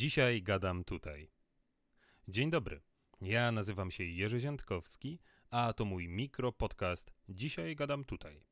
Dzisiaj 0.00 0.42
gadam 0.42 0.84
tutaj. 0.84 1.30
Dzień 2.28 2.50
dobry. 2.50 2.80
Ja 3.20 3.52
nazywam 3.52 3.90
się 3.90 4.04
Jerzy 4.04 4.40
Ziętkowski, 4.40 5.18
a 5.50 5.72
to 5.72 5.84
mój 5.84 6.08
mikro 6.08 6.52
podcast 6.52 7.12
Dzisiaj 7.28 7.76
gadam 7.76 8.04
tutaj. 8.04 8.44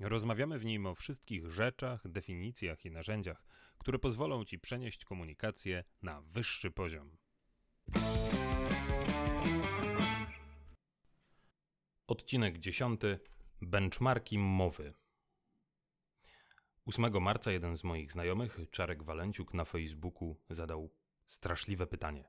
Rozmawiamy 0.00 0.58
w 0.58 0.64
nim 0.64 0.86
o 0.86 0.94
wszystkich 0.94 1.50
rzeczach, 1.50 2.08
definicjach 2.08 2.84
i 2.84 2.90
narzędziach, 2.90 3.44
które 3.78 3.98
pozwolą 3.98 4.44
ci 4.44 4.58
przenieść 4.58 5.04
komunikację 5.04 5.84
na 6.02 6.22
wyższy 6.22 6.70
poziom. 6.70 7.16
Odcinek 12.06 12.58
10. 12.58 13.00
Benchmarki 13.60 14.38
mowy. 14.38 14.94
8 16.86 17.22
marca 17.22 17.52
jeden 17.52 17.76
z 17.76 17.84
moich 17.84 18.12
znajomych, 18.12 18.58
Czarek 18.70 19.02
Walenciuk, 19.02 19.54
na 19.54 19.64
Facebooku 19.64 20.36
zadał 20.50 20.90
straszliwe 21.26 21.86
pytanie. 21.86 22.24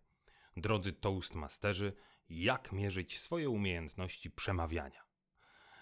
Drodzy 0.58 0.94
Toastmasterzy, 0.94 1.94
jak 2.30 2.72
mierzyć 2.72 3.20
swoje 3.20 3.50
umiejętności 3.50 4.32
przemawiania? 4.32 5.04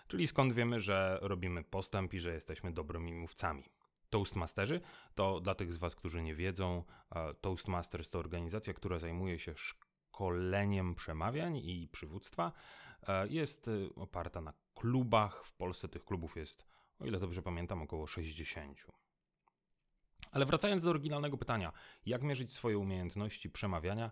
Czyli 0.07 0.27
skąd 0.27 0.53
wiemy, 0.53 0.79
że 0.79 1.19
robimy 1.21 1.63
postęp 1.63 2.13
i 2.13 2.19
że 2.19 2.33
jesteśmy 2.33 2.71
dobrymi 2.71 3.13
mówcami? 3.13 3.63
Toastmasterzy 4.09 4.81
to 5.15 5.39
dla 5.39 5.55
tych 5.55 5.73
z 5.73 5.77
Was, 5.77 5.95
którzy 5.95 6.21
nie 6.21 6.35
wiedzą, 6.35 6.83
e, 7.15 7.33
Toastmasters 7.33 8.09
to 8.09 8.19
organizacja, 8.19 8.73
która 8.73 8.99
zajmuje 8.99 9.39
się 9.39 9.53
szkoleniem 9.55 10.95
przemawiań 10.95 11.57
i 11.57 11.87
przywództwa. 11.91 12.51
E, 13.07 13.27
jest 13.27 13.67
e, 13.67 13.71
oparta 13.95 14.41
na 14.41 14.53
klubach. 14.73 15.45
W 15.45 15.53
Polsce 15.53 15.87
tych 15.87 16.05
klubów 16.05 16.37
jest 16.37 16.70
o 17.01 17.05
ile 17.05 17.19
dobrze 17.19 17.41
pamiętam, 17.41 17.81
około 17.81 18.07
60. 18.07 18.87
Ale 20.31 20.45
wracając 20.45 20.83
do 20.83 20.89
oryginalnego 20.89 21.37
pytania, 21.37 21.71
jak 22.05 22.23
mierzyć 22.23 22.53
swoje 22.53 22.77
umiejętności 22.77 23.49
przemawiania? 23.49 24.11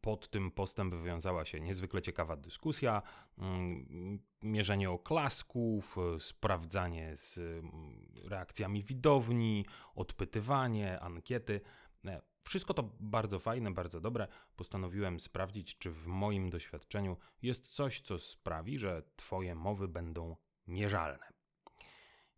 Pod 0.00 0.30
tym 0.30 0.50
postem 0.50 0.90
wywiązała 0.90 1.44
się 1.44 1.60
niezwykle 1.60 2.02
ciekawa 2.02 2.36
dyskusja, 2.36 3.02
mm, 3.38 4.18
mierzenie 4.42 4.90
oklasków, 4.90 5.96
sprawdzanie 6.18 7.16
z 7.16 7.38
mm, 7.38 8.12
reakcjami 8.24 8.82
widowni, 8.82 9.64
odpytywanie, 9.94 11.00
ankiety. 11.00 11.60
E, 12.04 12.22
wszystko 12.44 12.74
to 12.74 12.90
bardzo 13.00 13.38
fajne, 13.38 13.70
bardzo 13.74 14.00
dobre. 14.00 14.28
Postanowiłem 14.56 15.20
sprawdzić, 15.20 15.78
czy 15.78 15.90
w 15.90 16.06
moim 16.06 16.50
doświadczeniu 16.50 17.16
jest 17.42 17.68
coś, 17.68 18.00
co 18.00 18.18
sprawi, 18.18 18.78
że 18.78 19.02
Twoje 19.16 19.54
mowy 19.54 19.88
będą 19.88 20.36
mierzalne. 20.66 21.35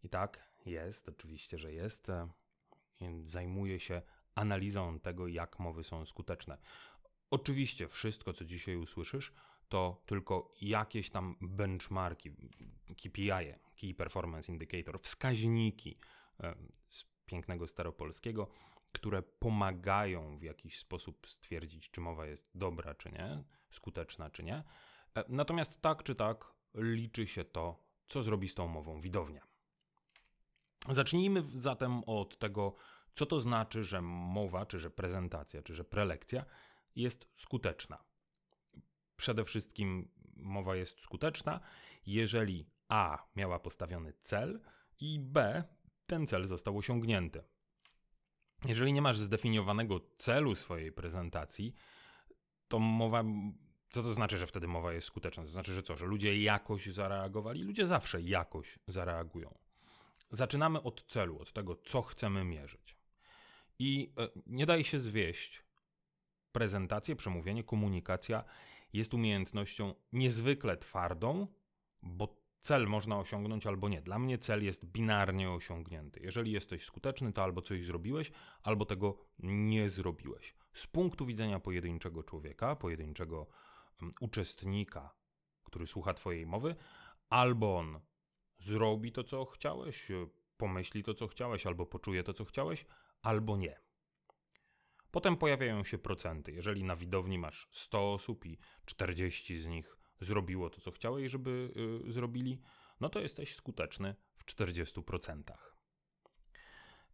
I 0.08 0.10
tak 0.10 0.48
jest, 0.66 1.08
oczywiście, 1.08 1.58
że 1.58 1.72
jest. 1.72 2.06
Zajmuje 3.22 3.80
się 3.80 4.02
analizą 4.34 5.00
tego, 5.00 5.26
jak 5.26 5.58
mowy 5.58 5.84
są 5.84 6.06
skuteczne. 6.06 6.58
Oczywiście 7.30 7.88
wszystko, 7.88 8.32
co 8.32 8.44
dzisiaj 8.44 8.76
usłyszysz, 8.76 9.32
to 9.68 10.02
tylko 10.06 10.52
jakieś 10.60 11.10
tam 11.10 11.36
benchmarki, 11.40 12.30
KPI, 12.86 13.54
Key 13.80 13.94
Performance 13.94 14.52
Indicator, 14.52 15.00
wskaźniki 15.00 15.98
z 16.88 17.04
pięknego 17.26 17.66
staropolskiego, 17.66 18.48
które 18.92 19.22
pomagają 19.22 20.38
w 20.38 20.42
jakiś 20.42 20.78
sposób 20.78 21.26
stwierdzić, 21.26 21.90
czy 21.90 22.00
mowa 22.00 22.26
jest 22.26 22.50
dobra, 22.54 22.94
czy 22.94 23.12
nie, 23.12 23.44
skuteczna, 23.70 24.30
czy 24.30 24.42
nie. 24.42 24.64
E, 25.16 25.24
natomiast 25.28 25.80
tak 25.80 26.02
czy 26.02 26.14
tak 26.14 26.52
liczy 26.74 27.26
się 27.26 27.44
to, 27.44 27.84
co 28.06 28.22
zrobi 28.22 28.48
z 28.48 28.54
tą 28.54 28.68
mową 28.68 29.00
widownia. 29.00 29.57
Zacznijmy 30.90 31.44
zatem 31.54 32.04
od 32.06 32.38
tego, 32.38 32.74
co 33.14 33.26
to 33.26 33.40
znaczy, 33.40 33.84
że 33.84 34.02
mowa, 34.02 34.66
czy 34.66 34.78
że 34.78 34.90
prezentacja, 34.90 35.62
czy 35.62 35.74
że 35.74 35.84
prelekcja 35.84 36.44
jest 36.96 37.28
skuteczna. 37.34 38.04
Przede 39.16 39.44
wszystkim 39.44 40.10
mowa 40.36 40.76
jest 40.76 41.00
skuteczna, 41.00 41.60
jeżeli 42.06 42.70
A 42.88 43.26
miała 43.36 43.58
postawiony 43.58 44.12
cel 44.12 44.60
i 45.00 45.20
B 45.20 45.64
ten 46.06 46.26
cel 46.26 46.46
został 46.46 46.78
osiągnięty. 46.78 47.42
Jeżeli 48.66 48.92
nie 48.92 49.02
masz 49.02 49.18
zdefiniowanego 49.18 50.00
celu 50.18 50.54
swojej 50.54 50.92
prezentacji, 50.92 51.74
to 52.68 52.78
mowa. 52.78 53.24
Co 53.90 54.02
to 54.02 54.14
znaczy, 54.14 54.38
że 54.38 54.46
wtedy 54.46 54.68
mowa 54.68 54.92
jest 54.92 55.06
skuteczna? 55.06 55.44
To 55.44 55.50
znaczy, 55.50 55.72
że 55.72 55.82
co? 55.82 55.96
Że 55.96 56.06
ludzie 56.06 56.42
jakoś 56.42 56.86
zareagowali? 56.86 57.62
Ludzie 57.62 57.86
zawsze 57.86 58.22
jakoś 58.22 58.78
zareagują. 58.88 59.58
Zaczynamy 60.30 60.82
od 60.82 61.04
celu, 61.06 61.38
od 61.40 61.52
tego, 61.52 61.76
co 61.76 62.02
chcemy 62.02 62.44
mierzyć. 62.44 62.96
I 63.78 64.12
e, 64.18 64.28
nie 64.46 64.66
daje 64.66 64.84
się 64.84 65.00
zwieść. 65.00 65.62
Prezentacje, 66.52 67.16
przemówienie, 67.16 67.64
komunikacja 67.64 68.44
jest 68.92 69.14
umiejętnością 69.14 69.94
niezwykle 70.12 70.76
twardą, 70.76 71.46
bo 72.02 72.38
cel 72.60 72.86
można 72.86 73.18
osiągnąć 73.18 73.66
albo 73.66 73.88
nie. 73.88 74.02
Dla 74.02 74.18
mnie 74.18 74.38
cel 74.38 74.64
jest 74.64 74.86
binarnie 74.86 75.50
osiągnięty. 75.50 76.20
Jeżeli 76.20 76.52
jesteś 76.52 76.84
skuteczny, 76.84 77.32
to 77.32 77.42
albo 77.42 77.62
coś 77.62 77.84
zrobiłeś, 77.84 78.30
albo 78.62 78.84
tego 78.86 79.18
nie 79.38 79.90
zrobiłeś. 79.90 80.54
Z 80.72 80.86
punktu 80.86 81.26
widzenia 81.26 81.60
pojedynczego 81.60 82.22
człowieka, 82.22 82.76
pojedynczego 82.76 83.46
um, 84.02 84.12
uczestnika, 84.20 85.14
który 85.64 85.86
słucha 85.86 86.14
Twojej 86.14 86.46
mowy, 86.46 86.76
albo 87.30 87.78
on 87.78 88.00
zrobi 88.58 89.12
to, 89.12 89.24
co 89.24 89.44
chciałeś, 89.44 90.08
pomyśli 90.56 91.02
to, 91.02 91.14
co 91.14 91.28
chciałeś, 91.28 91.66
albo 91.66 91.86
poczuje 91.86 92.22
to, 92.22 92.34
co 92.34 92.44
chciałeś, 92.44 92.84
albo 93.22 93.56
nie. 93.56 93.80
Potem 95.10 95.36
pojawiają 95.36 95.84
się 95.84 95.98
procenty. 95.98 96.52
Jeżeli 96.52 96.84
na 96.84 96.96
widowni 96.96 97.38
masz 97.38 97.68
100 97.72 98.12
osób 98.12 98.46
i 98.46 98.58
40 98.84 99.58
z 99.58 99.66
nich 99.66 99.96
zrobiło 100.20 100.70
to, 100.70 100.80
co 100.80 100.90
chciałeś, 100.90 101.30
żeby 101.30 101.72
y, 102.08 102.12
zrobili, 102.12 102.60
no 103.00 103.08
to 103.08 103.20
jesteś 103.20 103.54
skuteczny 103.54 104.14
w 104.36 104.44
40%. 104.44 105.42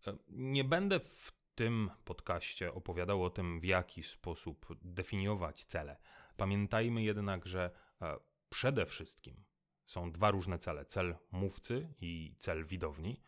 E, 0.07 0.17
nie 0.29 0.65
będę 0.65 1.01
w 1.01 1.33
tym 1.55 1.91
podcaście 2.05 2.75
opowiadał 2.75 3.25
o 3.25 3.31
tym, 3.31 3.61
w 3.61 3.65
jaki 3.65 4.03
sposób 4.03 4.67
definiować 4.83 5.65
cele. 5.65 5.97
Pamiętajmy 6.37 7.03
jednak, 7.03 7.47
że 7.47 7.71
e, 8.03 8.17
przede 8.49 8.87
wszystkim 8.87 9.45
są 9.87 10.13
dwa 10.13 10.31
różne 10.31 10.59
cele: 10.59 10.85
cel 10.85 11.17
mówcy 11.33 11.89
i 12.01 12.35
cel 12.39 12.65
widowni. 12.65 13.21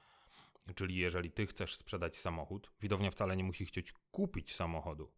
Czyli 0.75 0.97
jeżeli 0.97 1.31
ty 1.31 1.47
chcesz 1.47 1.77
sprzedać 1.77 2.19
samochód, 2.19 2.71
widownia 2.81 3.11
wcale 3.11 3.37
nie 3.37 3.44
musi 3.44 3.67
chcieć 3.67 3.93
kupić 3.93 4.55
samochodu. 4.55 5.12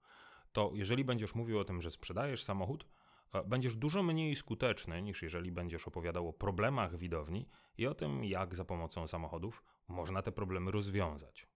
To 0.53 0.71
jeżeli 0.75 1.05
będziesz 1.05 1.35
mówił 1.35 1.59
o 1.59 1.65
tym, 1.65 1.81
że 1.81 1.91
sprzedajesz 1.91 2.45
samochód, 2.45 2.89
e, 3.33 3.45
będziesz 3.45 3.77
dużo 3.77 4.03
mniej 4.03 4.37
skuteczny 4.37 5.03
niż 5.03 5.23
jeżeli 5.23 5.53
będziesz 5.53 5.89
opowiadał 5.89 6.29
o 6.29 6.33
problemach 6.33 6.97
widowni 6.97 7.49
i 7.79 7.87
o 7.87 7.95
tym, 7.95 8.25
jak 8.25 8.55
za 8.55 8.65
pomocą 8.65 9.07
samochodów 9.07 9.65
można 9.89 10.23
te 10.23 10.33
problemy 10.33 10.71
rozwiązać. 10.71 11.47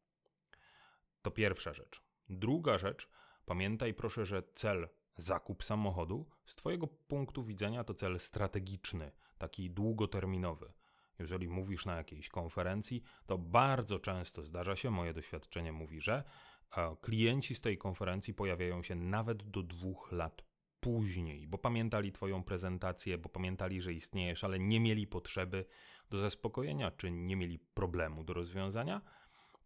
To 1.22 1.30
pierwsza 1.30 1.72
rzecz. 1.72 2.02
Druga 2.28 2.78
rzecz, 2.78 3.08
pamiętaj 3.46 3.94
proszę, 3.94 4.26
że 4.26 4.42
cel 4.54 4.88
Zakup 5.16 5.64
samochodu 5.64 6.26
z 6.44 6.54
Twojego 6.54 6.86
punktu 6.86 7.42
widzenia 7.42 7.84
to 7.84 7.94
cel 7.94 8.20
strategiczny, 8.20 9.12
taki 9.42 9.70
długoterminowy. 9.70 10.72
Jeżeli 11.18 11.48
mówisz 11.48 11.86
na 11.86 11.96
jakiejś 11.96 12.28
konferencji, 12.28 13.02
to 13.26 13.38
bardzo 13.38 13.98
często 13.98 14.44
zdarza 14.44 14.76
się, 14.76 14.90
moje 14.90 15.12
doświadczenie 15.12 15.72
mówi, 15.72 16.00
że 16.00 16.24
e, 16.76 16.96
klienci 17.00 17.54
z 17.54 17.60
tej 17.60 17.78
konferencji 17.78 18.34
pojawiają 18.34 18.82
się 18.82 18.94
nawet 18.94 19.50
do 19.50 19.62
dwóch 19.62 20.12
lat 20.12 20.42
później, 20.80 21.46
bo 21.46 21.58
pamiętali 21.58 22.12
Twoją 22.12 22.44
prezentację, 22.44 23.18
bo 23.18 23.28
pamiętali, 23.28 23.80
że 23.80 23.92
istniejesz, 23.92 24.44
ale 24.44 24.58
nie 24.58 24.80
mieli 24.80 25.06
potrzeby 25.06 25.64
do 26.10 26.18
zaspokojenia, 26.18 26.90
czy 26.90 27.10
nie 27.10 27.36
mieli 27.36 27.58
problemu 27.58 28.24
do 28.24 28.32
rozwiązania 28.34 29.00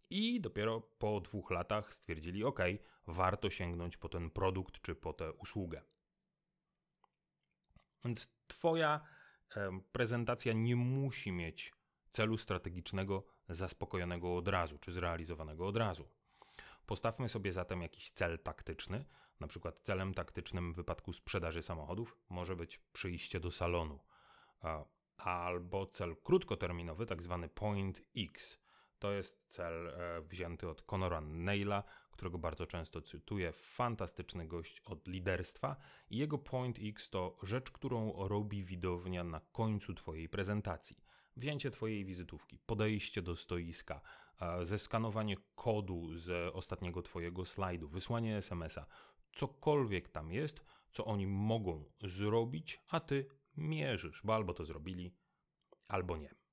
i 0.09 0.41
dopiero 0.41 0.81
po 0.81 1.21
dwóch 1.21 1.51
latach 1.51 1.93
stwierdzili, 1.93 2.43
ok, 2.43 2.59
warto 3.07 3.49
sięgnąć 3.49 3.97
po 3.97 4.09
ten 4.09 4.29
produkt 4.29 4.81
czy 4.81 4.95
po 4.95 5.13
tę 5.13 5.33
usługę. 5.33 5.81
Więc 8.05 8.27
Twoja 8.47 9.01
prezentacja 9.91 10.53
nie 10.53 10.75
musi 10.75 11.31
mieć 11.31 11.73
celu 12.11 12.37
strategicznego 12.37 13.23
zaspokojonego 13.49 14.37
od 14.37 14.47
razu, 14.47 14.77
czy 14.77 14.91
zrealizowanego 14.91 15.67
od 15.67 15.77
razu. 15.77 16.09
Postawmy 16.85 17.29
sobie 17.29 17.51
zatem 17.53 17.81
jakiś 17.81 18.11
cel 18.11 18.39
taktyczny. 18.39 19.05
Na 19.39 19.47
przykład 19.47 19.79
celem 19.81 20.13
taktycznym 20.13 20.73
w 20.73 20.75
wypadku 20.75 21.13
sprzedaży 21.13 21.61
samochodów 21.61 22.17
może 22.29 22.55
być 22.55 22.77
przyjście 22.93 23.39
do 23.39 23.51
salonu. 23.51 23.99
Albo 25.17 25.85
cel 25.85 26.15
krótkoterminowy, 26.23 27.05
tak 27.05 27.23
zwany 27.23 27.49
point 27.49 28.01
X, 28.17 28.59
to 28.99 29.11
jest 29.11 29.45
cel 29.49 29.87
e, 29.87 30.21
wzięty 30.21 30.69
od 30.69 30.81
Conora 30.81 31.21
Neila, 31.21 31.83
którego 32.11 32.37
bardzo 32.37 32.67
często 32.67 33.01
cytuję. 33.01 33.51
Fantastyczny 33.51 34.47
gość 34.47 34.81
od 34.85 35.07
liderstwa. 35.07 35.75
I 36.09 36.17
jego 36.17 36.37
Point 36.37 36.79
X 36.81 37.09
to 37.09 37.37
rzecz, 37.43 37.71
którą 37.71 38.27
robi 38.27 38.63
widownia 38.63 39.23
na 39.23 39.39
końcu 39.51 39.93
Twojej 39.93 40.29
prezentacji. 40.29 40.97
wzięcie 41.35 41.71
Twojej 41.71 42.05
wizytówki, 42.05 42.59
podejście 42.65 43.21
do 43.21 43.35
stoiska, 43.35 44.01
zeskanowanie 44.63 45.37
kodu 45.55 46.15
z 46.15 46.55
ostatniego 46.55 47.01
Twojego 47.01 47.45
slajdu, 47.45 47.89
wysłanie 47.89 48.37
SMS-a, 48.37 48.85
cokolwiek 49.33 50.09
tam 50.09 50.31
jest, 50.31 50.65
co 50.91 51.05
oni 51.05 51.27
mogą 51.27 51.83
zrobić, 52.01 52.81
a 52.87 52.99
Ty 52.99 53.27
mierzysz, 53.57 54.21
bo 54.23 54.35
albo 54.35 54.53
to 54.53 54.65
zrobili, 54.65 55.15
albo 55.87 56.17
nie. 56.17 56.46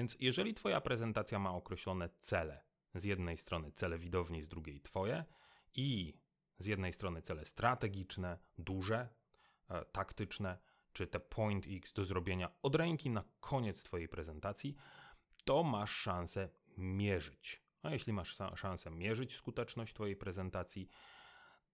Więc 0.00 0.16
jeżeli 0.20 0.54
Twoja 0.54 0.80
prezentacja 0.80 1.38
ma 1.38 1.54
określone 1.54 2.08
cele, 2.20 2.64
z 2.94 3.04
jednej 3.04 3.36
strony 3.36 3.72
cele 3.72 3.98
widowni, 3.98 4.42
z 4.42 4.48
drugiej 4.48 4.80
Twoje, 4.80 5.24
i 5.74 6.18
z 6.58 6.66
jednej 6.66 6.92
strony 6.92 7.22
cele 7.22 7.44
strategiczne, 7.44 8.38
duże, 8.58 9.08
e, 9.68 9.84
taktyczne, 9.84 10.58
czy 10.92 11.06
te 11.06 11.20
point 11.20 11.66
X 11.68 11.92
do 11.92 12.04
zrobienia 12.04 12.50
od 12.62 12.74
ręki 12.74 13.10
na 13.10 13.24
koniec 13.40 13.82
Twojej 13.82 14.08
prezentacji, 14.08 14.76
to 15.44 15.62
masz 15.62 15.90
szansę 15.90 16.48
mierzyć. 16.76 17.62
A 17.82 17.90
jeśli 17.90 18.12
masz 18.12 18.38
szansę 18.54 18.90
mierzyć 18.90 19.36
skuteczność 19.36 19.94
Twojej 19.94 20.16
prezentacji, 20.16 20.88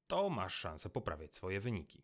to 0.06 0.30
masz 0.30 0.54
szansę 0.54 0.90
poprawiać 0.90 1.34
swoje 1.34 1.60
wyniki. 1.60 2.02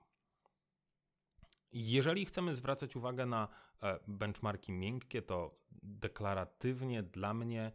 Jeżeli 1.72 2.26
chcemy 2.26 2.54
zwracać 2.54 2.96
uwagę 2.96 3.26
na 3.26 3.48
e, 3.82 3.98
benchmarki 4.08 4.72
miękkie, 4.72 5.22
to 5.22 5.58
deklaratywnie 5.82 7.02
dla 7.02 7.34
mnie 7.34 7.72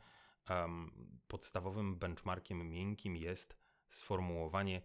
um, 0.50 0.92
podstawowym 1.28 2.00
benchmarkiem 2.00 2.70
miękkim 2.70 3.16
jest 3.16 3.58
sformułowanie, 3.90 4.82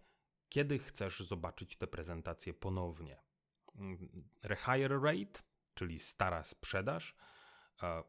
kiedy 0.49 0.79
chcesz 0.79 1.19
zobaczyć 1.19 1.77
tę 1.77 1.87
prezentację 1.87 2.53
ponownie. 2.53 3.21
Mm, 3.75 4.29
rehire 4.43 4.99
rate, 4.99 5.41
czyli 5.73 5.99
stara 5.99 6.43
sprzedaż, 6.43 7.15
e, 7.83 8.03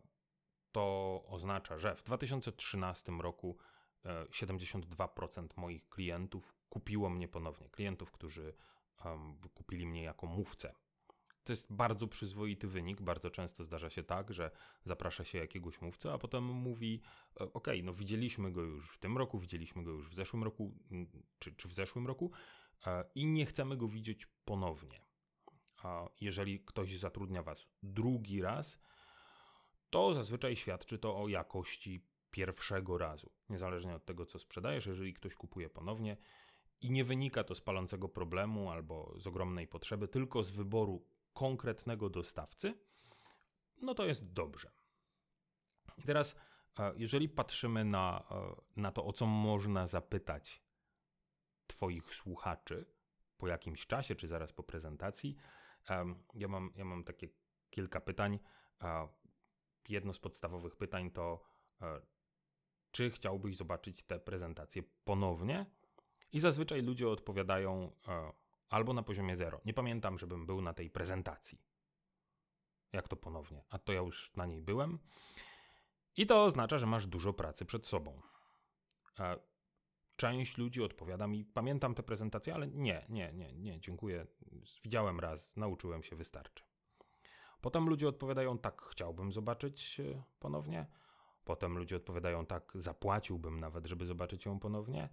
to 0.73 1.25
oznacza, 1.29 1.79
że 1.79 1.97
w 1.97 2.03
2013 2.03 3.13
roku 3.13 3.57
72% 4.31 5.45
e, 5.45 5.61
moich 5.61 5.89
klientów 5.89 6.55
kupiło 6.69 7.11
mnie 7.11 7.29
ponownie. 7.29 7.69
Klientów, 7.71 8.13
którzy 8.13 8.55
kupili 9.55 9.87
mnie 9.87 10.03
jako 10.03 10.27
mówcę 10.27 10.75
to 11.45 11.53
jest 11.53 11.73
bardzo 11.73 12.09
przyzwoity 12.09 12.69
wynik. 12.69 13.03
Bardzo 13.03 13.31
często 13.31 13.65
zdarza 13.65 13.91
się 13.91 14.03
tak, 14.03 14.33
że 14.33 14.51
zaprasza 14.85 15.25
się 15.25 15.39
jakiegoś 15.39 15.81
mówcę, 15.81 16.13
a 16.13 16.19
potem 16.19 16.45
mówi: 16.45 17.01
e, 17.41 17.53
OK, 17.53 17.69
no 17.83 17.93
widzieliśmy 17.93 18.53
go 18.53 18.63
już 18.63 18.91
w 18.91 18.99
tym 18.99 19.19
roku, 19.19 19.39
widzieliśmy 19.39 19.85
go 19.85 19.91
już 19.91 20.09
w 20.09 20.15
zeszłym 20.15 20.45
roku, 20.45 20.75
czy, 21.39 21.55
czy 21.55 21.69
w 21.69 21.75
zeszłym 21.75 22.07
roku 22.07 22.31
e, 22.87 23.05
i 23.15 23.27
nie 23.27 23.47
chcemy 23.47 23.77
go 23.77 23.89
widzieć 23.89 24.27
ponownie. 24.45 25.01
A 25.83 26.09
jeżeli 26.21 26.61
ktoś 26.61 26.99
zatrudnia 26.99 27.43
Was 27.43 27.67
drugi 27.83 28.43
raz, 28.43 28.79
to 29.91 30.15
zazwyczaj 30.15 30.57
świadczy 30.57 30.99
to 30.99 31.23
o 31.23 31.29
jakości 31.29 32.07
pierwszego 32.31 32.99
razu. 32.99 33.31
Niezależnie 33.49 33.95
od 33.95 34.05
tego, 34.05 34.27
co 34.27 34.39
sprzedajesz, 34.39 34.87
jeżeli 34.87 35.15
ktoś 35.15 35.35
kupuje 35.35 35.71
ponownie, 35.71 36.17
i 36.81 36.91
nie 36.91 37.05
wynika 37.05 37.45
to 37.45 37.55
z 37.55 37.61
palącego 37.61 38.09
problemu 38.09 38.71
albo 38.71 39.15
z 39.17 39.27
ogromnej 39.27 39.69
potrzeby, 39.69 40.09
tylko 40.09 40.43
z 40.43 40.51
wyboru 40.51 41.05
konkretnego 41.35 42.11
dostawcy, 42.11 42.75
no 43.83 43.95
to 43.95 44.07
jest 44.07 44.33
dobrze. 44.33 44.71
I 45.99 46.03
teraz, 46.03 46.37
e, 46.79 46.93
jeżeli 46.97 47.29
patrzymy 47.29 47.85
na, 47.85 48.25
e, 48.31 48.81
na 48.81 48.93
to, 48.93 49.05
o 49.05 49.13
co 49.13 49.27
można 49.27 49.87
zapytać 49.87 50.65
Twoich 51.67 52.15
słuchaczy 52.15 52.87
po 53.37 53.49
jakimś 53.49 53.87
czasie, 53.87 54.15
czy 54.15 54.29
zaraz 54.29 54.53
po 54.53 54.63
prezentacji, 54.63 55.37
ja 56.35 56.49
mam, 56.49 56.73
ja 56.77 56.85
mam 56.85 57.05
takie 57.05 57.29
kilka 57.71 58.01
pytań. 58.01 58.39
E, 58.83 59.09
jedno 59.89 60.13
z 60.13 60.19
podstawowych 60.19 60.77
pytań 60.77 61.11
to, 61.11 61.45
czy 62.91 63.11
chciałbyś 63.11 63.57
zobaczyć 63.57 64.03
tę 64.03 64.21
prezentację 64.21 64.83
ponownie? 65.05 65.67
I 66.33 66.41
zazwyczaj 66.41 66.83
ludzie 66.83 67.09
odpowiadają, 67.09 67.93
albo 68.71 68.93
na 68.93 69.03
poziomie 69.03 69.37
zero. 69.37 69.61
Nie 69.65 69.75
pamiętam, 69.75 70.19
żebym 70.19 70.47
był 70.47 70.61
na 70.61 70.75
tej 70.75 70.91
prezentacji. 70.91 71.59
Jak 72.93 73.09
to 73.09 73.17
ponownie? 73.17 73.65
A 73.71 73.79
to 73.79 73.93
ja 73.93 74.01
już 74.01 74.33
na 74.37 74.47
niej 74.47 74.63
byłem. 74.63 74.99
I 76.17 76.27
to 76.27 76.45
oznacza, 76.45 76.79
że 76.79 76.87
masz 76.87 77.07
dużo 77.07 77.33
pracy 77.33 77.65
przed 77.65 77.87
sobą. 77.87 78.21
Część 80.17 80.59
ludzi 80.59 80.83
odpowiada 80.83 81.27
mi, 81.27 81.45
pamiętam 81.45 81.95
tę 81.95 82.03
prezentację, 82.03 82.55
ale 82.55 82.67
nie, 82.67 83.07
nie, 83.09 83.33
nie, 83.33 83.53
nie, 83.53 83.81
dziękuję. 83.81 84.27
Widziałem 84.85 85.21
raz, 85.21 85.57
nauczyłem 85.57 86.03
się, 86.03 86.17
wystarczy. 86.17 86.65
Potem 87.61 87.89
ludzie 87.89 88.09
odpowiadają, 88.09 88.59
tak, 88.59 88.83
chciałbym 88.83 89.33
zobaczyć 89.33 90.01
e, 90.01 90.23
ponownie. 90.39 90.87
Potem 91.45 91.79
ludzie 91.79 91.97
odpowiadają, 91.97 92.47
tak, 92.47 92.73
zapłaciłbym 92.75 93.61
nawet, 93.61 93.87
żeby 93.87 94.07
zobaczyć 94.07 94.47
ją 94.47 94.61
ponownie. 94.61 95.09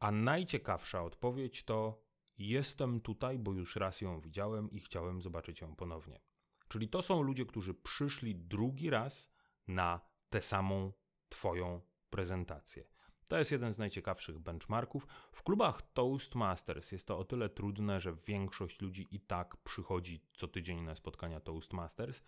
A 0.00 0.10
najciekawsza 0.10 1.02
odpowiedź 1.02 1.64
to 1.64 2.03
Jestem 2.38 3.00
tutaj, 3.00 3.38
bo 3.38 3.52
już 3.52 3.76
raz 3.76 4.00
ją 4.00 4.20
widziałem 4.20 4.70
i 4.70 4.80
chciałem 4.80 5.22
zobaczyć 5.22 5.60
ją 5.60 5.76
ponownie. 5.76 6.20
Czyli 6.68 6.88
to 6.88 7.02
są 7.02 7.22
ludzie, 7.22 7.46
którzy 7.46 7.74
przyszli 7.74 8.34
drugi 8.36 8.90
raz 8.90 9.32
na 9.68 10.00
tę 10.30 10.40
samą 10.40 10.92
Twoją 11.28 11.80
prezentację. 12.10 12.84
To 13.28 13.38
jest 13.38 13.52
jeden 13.52 13.72
z 13.72 13.78
najciekawszych 13.78 14.38
benchmarków. 14.38 15.06
W 15.32 15.42
klubach 15.42 15.82
Toastmasters 15.82 16.92
jest 16.92 17.06
to 17.06 17.18
o 17.18 17.24
tyle 17.24 17.48
trudne, 17.48 18.00
że 18.00 18.14
większość 18.14 18.80
ludzi 18.80 19.08
i 19.10 19.20
tak 19.20 19.56
przychodzi 19.56 20.20
co 20.32 20.48
tydzień 20.48 20.80
na 20.80 20.94
spotkania 20.94 21.40
Toastmasters. 21.40 22.22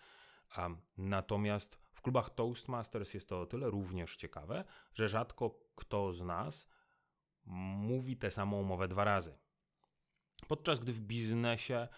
Natomiast 0.98 1.78
w 1.92 2.02
klubach 2.02 2.30
Toastmasters 2.30 3.14
jest 3.14 3.28
to 3.28 3.40
o 3.40 3.46
tyle 3.46 3.70
również 3.70 4.16
ciekawe, 4.16 4.64
że 4.94 5.08
rzadko 5.08 5.60
kto 5.74 6.12
z 6.12 6.22
nas 6.22 6.68
mówi 7.44 8.16
tę 8.16 8.30
samą 8.30 8.62
mowę 8.62 8.88
dwa 8.88 9.04
razy. 9.04 9.38
Podczas 10.48 10.80
gdy 10.80 10.92
w 10.92 11.00
biznesie 11.00 11.88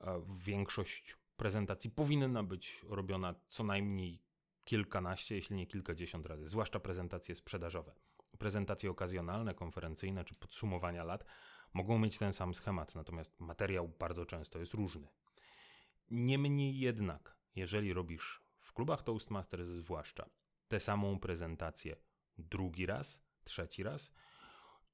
e, 0.00 0.24
większość 0.44 1.16
prezentacji 1.36 1.90
powinna 1.90 2.42
być 2.42 2.80
robiona 2.88 3.34
co 3.48 3.64
najmniej 3.64 4.22
kilkanaście, 4.64 5.34
jeśli 5.34 5.56
nie 5.56 5.66
kilkadziesiąt 5.66 6.26
razy, 6.26 6.46
zwłaszcza 6.46 6.80
prezentacje 6.80 7.34
sprzedażowe. 7.34 7.94
Prezentacje 8.38 8.90
okazjonalne, 8.90 9.54
konferencyjne 9.54 10.24
czy 10.24 10.34
podsumowania 10.34 11.04
lat 11.04 11.24
mogą 11.72 11.98
mieć 11.98 12.18
ten 12.18 12.32
sam 12.32 12.54
schemat, 12.54 12.94
natomiast 12.94 13.40
materiał 13.40 13.88
bardzo 13.88 14.26
często 14.26 14.58
jest 14.58 14.74
różny. 14.74 15.08
Niemniej 16.10 16.78
jednak, 16.78 17.36
jeżeli 17.56 17.92
robisz 17.92 18.42
w 18.58 18.72
klubach 18.72 19.02
Toastmasters 19.02 19.68
zwłaszcza 19.68 20.28
tę 20.68 20.80
samą 20.80 21.18
prezentację 21.18 21.96
drugi 22.38 22.86
raz, 22.86 23.24
trzeci 23.44 23.82
raz, 23.82 24.12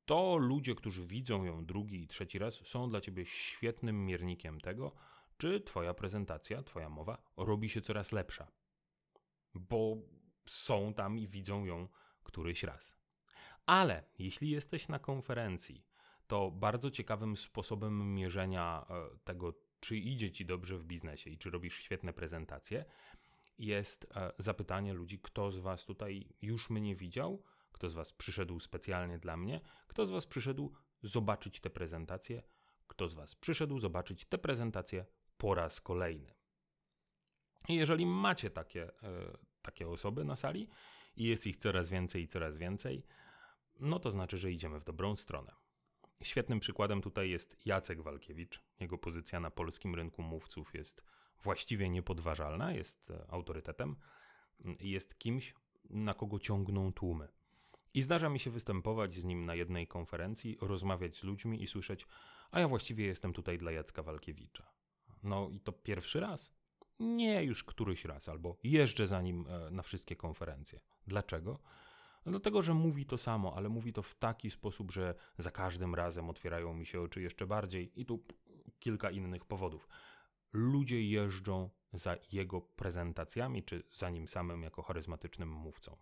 to 0.09 0.37
ludzie, 0.37 0.75
którzy 0.75 1.07
widzą 1.07 1.45
ją 1.45 1.67
drugi 1.67 2.03
i 2.03 2.07
trzeci 2.07 2.39
raz, 2.39 2.55
są 2.55 2.91
dla 2.91 3.01
ciebie 3.01 3.27
świetnym 3.27 4.07
miernikiem 4.07 4.61
tego, 4.61 4.93
czy 5.39 5.61
twoja 5.61 5.95
prezentacja, 5.95 6.63
twoja 6.63 6.89
mowa 6.89 7.23
robi 7.37 7.69
się 7.69 7.81
coraz 7.81 8.13
lepsza. 8.13 8.51
Bo 9.55 9.97
są 10.47 10.95
tam 10.95 11.19
i 11.19 11.29
widzą 11.29 11.65
ją 11.65 11.89
któryś 12.23 12.63
raz. 12.63 12.97
Ale 13.67 14.05
jeśli 14.19 14.51
jesteś 14.51 14.89
na 14.89 14.99
konferencji, 14.99 15.85
to 16.27 16.51
bardzo 16.51 16.91
ciekawym 16.91 17.37
sposobem 17.37 18.15
mierzenia 18.15 18.87
e, 18.91 19.19
tego, 19.25 19.55
czy 19.81 19.97
idzie 19.97 20.33
ci 20.33 20.47
dobrze 20.47 20.79
w 20.79 20.85
biznesie 20.85 21.31
i 21.31 21.39
czy 21.39 21.51
robisz 21.51 21.79
świetne 21.79 22.13
prezentacje, 22.13 22.85
jest 23.59 24.07
e, 24.17 24.33
zapytanie 24.39 24.93
ludzi, 24.93 25.19
kto 25.19 25.53
z 25.53 25.59
Was 25.59 25.85
tutaj 25.85 26.29
już 26.43 26.71
mnie 26.71 26.97
widział, 26.97 27.43
kto 27.79 27.89
z 27.89 27.95
Was 27.95 28.13
przyszedł 28.13 28.61
specjalnie 28.61 29.19
dla 29.19 29.37
mnie? 29.37 29.61
Kto 29.87 30.07
z 30.07 30.11
Was 30.11 30.27
przyszedł 30.27 30.73
zobaczyć 31.03 31.61
tę 31.61 31.71
prezentację? 31.71 32.43
Kto 32.87 33.09
z 33.09 33.15
Was 33.15 33.35
przyszedł 33.35 33.79
zobaczyć 33.79 34.25
tę 34.25 34.39
prezentację 34.39 35.07
po 35.37 35.55
raz 35.55 35.81
kolejny? 35.81 36.35
I 37.69 37.75
jeżeli 37.75 38.07
macie 38.07 38.51
takie, 38.51 39.03
e, 39.03 39.39
takie 39.63 39.89
osoby 39.89 40.25
na 40.25 40.37
sali 40.37 40.69
i 41.17 41.25
jest 41.25 41.47
ich 41.47 41.57
coraz 41.57 41.91
więcej 41.91 42.23
i 42.23 42.29
coraz 42.29 42.59
więcej, 42.59 43.07
no 43.81 43.99
to 43.99 44.11
znaczy, 44.11 44.39
że 44.39 44.53
idziemy 44.53 44.81
w 44.81 44.85
dobrą 44.85 45.17
stronę. 45.17 45.53
Świetnym 46.23 46.61
przykładem 46.61 47.03
tutaj 47.03 47.31
jest 47.31 47.67
Jacek 47.67 48.03
Walkiewicz. 48.03 48.63
Jego 48.81 48.99
pozycja 48.99 49.41
na 49.41 49.51
polskim 49.51 49.95
rynku 49.95 50.23
mówców 50.23 50.75
jest 50.75 51.05
właściwie 51.41 51.89
niepodważalna, 51.89 52.73
jest 52.73 53.11
e, 53.11 53.27
autorytetem 53.29 53.97
jest 54.81 55.19
kimś, 55.19 55.55
na 55.91 56.15
kogo 56.15 56.39
ciągną 56.39 56.93
tłumy. 56.93 57.29
I 57.95 58.03
zdarza 58.03 58.29
mi 58.29 58.39
się 58.39 58.51
występować 58.51 59.15
z 59.15 59.25
nim 59.25 59.47
na 59.47 59.55
jednej 59.55 59.87
konferencji, 59.87 60.57
rozmawiać 60.61 61.17
z 61.17 61.23
ludźmi 61.23 61.63
i 61.63 61.67
słyszeć, 61.67 62.07
a 62.51 62.61
ja 62.61 62.69
właściwie 62.69 63.07
jestem 63.07 63.33
tutaj 63.33 63.59
dla 63.59 63.73
Jacka 63.73 64.03
Walkiewicza. 64.03 64.73
No 65.23 65.49
i 65.51 65.61
to 65.61 65.73
pierwszy 65.73 66.21
raz? 66.21 66.53
Nie, 67.01 67.45
już 67.45 67.65
któryś 67.65 68.05
raz, 68.05 68.29
albo 68.29 68.57
jeżdżę 68.63 69.07
za 69.07 69.23
nim 69.23 69.47
e, 69.49 69.71
na 69.71 69.83
wszystkie 69.83 70.17
konferencje. 70.17 70.81
Dlaczego? 71.07 71.59
Dlatego, 72.27 72.63
że 72.63 72.75
mówi 72.75 73.07
to 73.07 73.19
samo, 73.19 73.57
ale 73.57 73.69
mówi 73.69 73.93
to 73.93 74.03
w 74.03 74.15
taki 74.15 74.51
sposób, 74.51 74.93
że 74.93 75.15
za 75.39 75.51
każdym 75.51 75.95
razem 75.95 76.31
otwierają 76.31 76.75
mi 76.75 76.87
się 76.87 77.01
oczy 77.01 77.23
jeszcze 77.23 77.47
bardziej, 77.47 78.01
i 78.01 78.07
tu 78.07 78.25
kilka 78.79 79.11
innych 79.11 79.45
powodów. 79.45 79.89
Ludzie 80.53 81.03
jeżdżą 81.09 81.71
za 81.93 82.17
jego 82.33 82.61
prezentacjami, 82.61 83.63
czy 83.63 83.83
za 83.93 84.11
nim 84.11 84.29
samym 84.29 84.63
jako 84.63 84.83
charyzmatycznym 84.83 85.49
mówcą. 85.49 85.97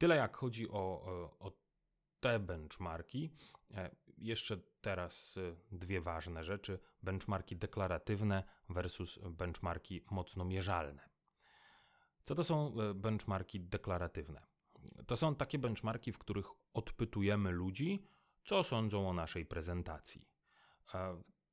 Tyle 0.00 0.16
jak 0.16 0.36
chodzi 0.36 0.70
o, 0.70 1.02
o 1.40 1.52
te 2.20 2.38
benchmarki. 2.38 3.30
E, 3.74 3.90
jeszcze 4.18 4.56
teraz 4.80 5.36
e, 5.36 5.56
dwie 5.76 6.00
ważne 6.00 6.44
rzeczy: 6.44 6.78
benchmarki 7.02 7.56
deklaratywne 7.56 8.44
versus 8.68 9.18
benchmarki 9.18 10.04
mocno 10.10 10.44
mierzalne. 10.44 11.08
Co 12.24 12.34
to 12.34 12.44
są 12.44 12.74
e, 12.80 12.94
benchmarki 12.94 13.60
deklaratywne? 13.60 14.46
To 15.06 15.16
są 15.16 15.34
takie 15.34 15.58
benchmarki, 15.58 16.12
w 16.12 16.18
których 16.18 16.46
odpytujemy 16.74 17.50
ludzi, 17.50 18.06
co 18.44 18.62
sądzą 18.62 19.08
o 19.08 19.12
naszej 19.12 19.46
prezentacji. 19.46 20.28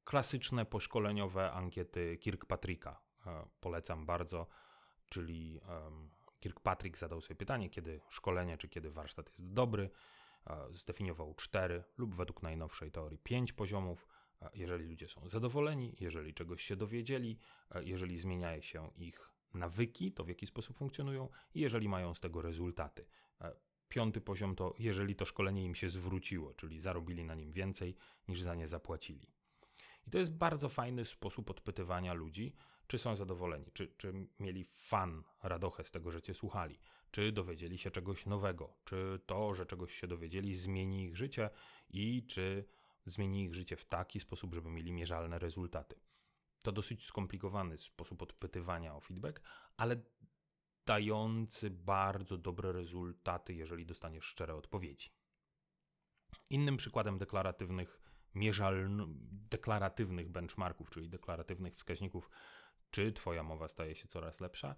Klasyczne 0.03 0.65
poszkoleniowe 0.65 1.51
ankiety 1.51 2.17
Kirkpatricka 2.17 3.01
polecam 3.59 4.05
bardzo, 4.05 4.47
czyli 5.09 5.59
Kirkpatrick 6.47 6.97
zadał 6.97 7.21
sobie 7.21 7.35
pytanie, 7.35 7.69
kiedy 7.69 8.01
szkolenie 8.09 8.57
czy 8.57 8.67
kiedy 8.67 8.91
warsztat 8.91 9.29
jest 9.29 9.53
dobry. 9.53 9.89
Zdefiniował 10.71 11.33
cztery 11.33 11.83
lub 11.97 12.15
według 12.15 12.43
najnowszej 12.43 12.91
teorii 12.91 13.17
pięć 13.17 13.53
poziomów. 13.53 14.07
Jeżeli 14.53 14.85
ludzie 14.85 15.07
są 15.07 15.29
zadowoleni, 15.29 15.95
jeżeli 15.99 16.33
czegoś 16.33 16.63
się 16.63 16.75
dowiedzieli, 16.75 17.39
jeżeli 17.75 18.17
zmienia 18.17 18.61
się 18.61 18.91
ich 18.97 19.31
nawyki, 19.53 20.11
to 20.11 20.23
w 20.23 20.29
jaki 20.29 20.47
sposób 20.47 20.77
funkcjonują 20.77 21.29
i 21.53 21.59
jeżeli 21.59 21.89
mają 21.89 22.13
z 22.13 22.19
tego 22.19 22.41
rezultaty. 22.41 23.05
Piąty 23.89 24.21
poziom 24.21 24.55
to 24.55 24.73
jeżeli 24.79 25.15
to 25.15 25.25
szkolenie 25.25 25.65
im 25.65 25.75
się 25.75 25.89
zwróciło, 25.89 26.53
czyli 26.53 26.79
zarobili 26.79 27.25
na 27.25 27.35
nim 27.35 27.51
więcej 27.51 27.95
niż 28.27 28.41
za 28.41 28.55
nie 28.55 28.67
zapłacili. 28.67 29.27
I 30.07 30.11
to 30.11 30.17
jest 30.17 30.31
bardzo 30.31 30.69
fajny 30.69 31.05
sposób 31.05 31.49
odpytywania 31.49 32.13
ludzi, 32.13 32.55
czy 32.87 32.97
są 32.97 33.15
zadowoleni, 33.15 33.71
czy, 33.73 33.87
czy 33.97 34.13
mieli 34.39 34.65
fan, 34.75 35.23
radochę 35.43 35.83
z 35.85 35.91
tego, 35.91 36.11
że 36.11 36.21
cię 36.21 36.33
słuchali, 36.33 36.79
czy 37.11 37.31
dowiedzieli 37.31 37.77
się 37.77 37.91
czegoś 37.91 38.25
nowego, 38.25 38.73
czy 38.85 39.19
to, 39.25 39.53
że 39.53 39.65
czegoś 39.65 39.93
się 39.93 40.07
dowiedzieli, 40.07 40.55
zmieni 40.55 41.03
ich 41.03 41.17
życie 41.17 41.49
i 41.89 42.25
czy 42.27 42.65
zmieni 43.05 43.43
ich 43.43 43.53
życie 43.53 43.75
w 43.75 43.85
taki 43.85 44.19
sposób, 44.19 44.55
żeby 44.55 44.69
mieli 44.69 44.91
mierzalne 44.91 45.39
rezultaty. 45.39 45.99
To 46.63 46.71
dosyć 46.71 47.05
skomplikowany 47.05 47.77
sposób 47.77 48.21
odpytywania 48.21 48.95
o 48.95 48.99
feedback, 48.99 49.41
ale 49.77 50.01
dający 50.85 51.69
bardzo 51.69 52.37
dobre 52.37 52.71
rezultaty, 52.71 53.53
jeżeli 53.53 53.85
dostaniesz 53.85 54.25
szczere 54.25 54.55
odpowiedzi. 54.55 55.09
Innym 56.49 56.77
przykładem 56.77 57.17
deklaratywnych, 57.17 58.01
mierzalnych, 58.35 59.07
deklaratywnych 59.49 60.29
benchmarków, 60.29 60.89
czyli 60.89 61.09
deklaratywnych 61.09 61.75
wskaźników 61.75 62.29
czy 62.91 63.13
Twoja 63.13 63.43
mowa 63.43 63.67
staje 63.67 63.95
się 63.95 64.07
coraz 64.07 64.39
lepsza. 64.39 64.75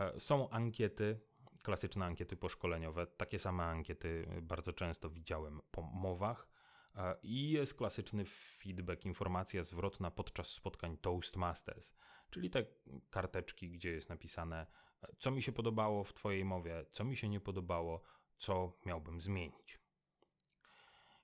E, 0.00 0.20
są 0.20 0.50
ankiety, 0.50 1.20
klasyczne 1.62 2.04
ankiety 2.06 2.36
poszkoleniowe. 2.36 3.06
Takie 3.06 3.38
same 3.38 3.64
ankiety 3.64 4.28
bardzo 4.42 4.72
często 4.72 5.10
widziałem 5.10 5.60
po 5.70 5.82
mowach. 5.82 6.48
E, 6.96 7.16
I 7.22 7.50
jest 7.50 7.74
klasyczny 7.74 8.24
feedback, 8.24 9.04
informacja 9.04 9.64
zwrotna 9.64 10.10
podczas 10.10 10.48
spotkań 10.48 10.96
Toastmasters, 10.96 11.94
czyli 12.30 12.50
te 12.50 12.66
karteczki, 13.10 13.70
gdzie 13.70 13.90
jest 13.90 14.08
napisane, 14.08 14.66
e, 15.02 15.08
co 15.18 15.30
mi 15.30 15.42
się 15.42 15.52
podobało 15.52 16.04
w 16.04 16.14
Twojej 16.14 16.44
mowie, 16.44 16.84
co 16.92 17.04
mi 17.04 17.16
się 17.16 17.28
nie 17.28 17.40
podobało, 17.40 18.02
co 18.36 18.78
miałbym 18.86 19.20
zmienić. 19.20 19.78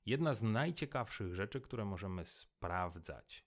Jedna 0.06 0.34
z 0.34 0.42
najciekawszych 0.42 1.34
rzeczy, 1.34 1.60
które 1.60 1.84
możemy 1.84 2.26
sprawdzać 2.26 3.44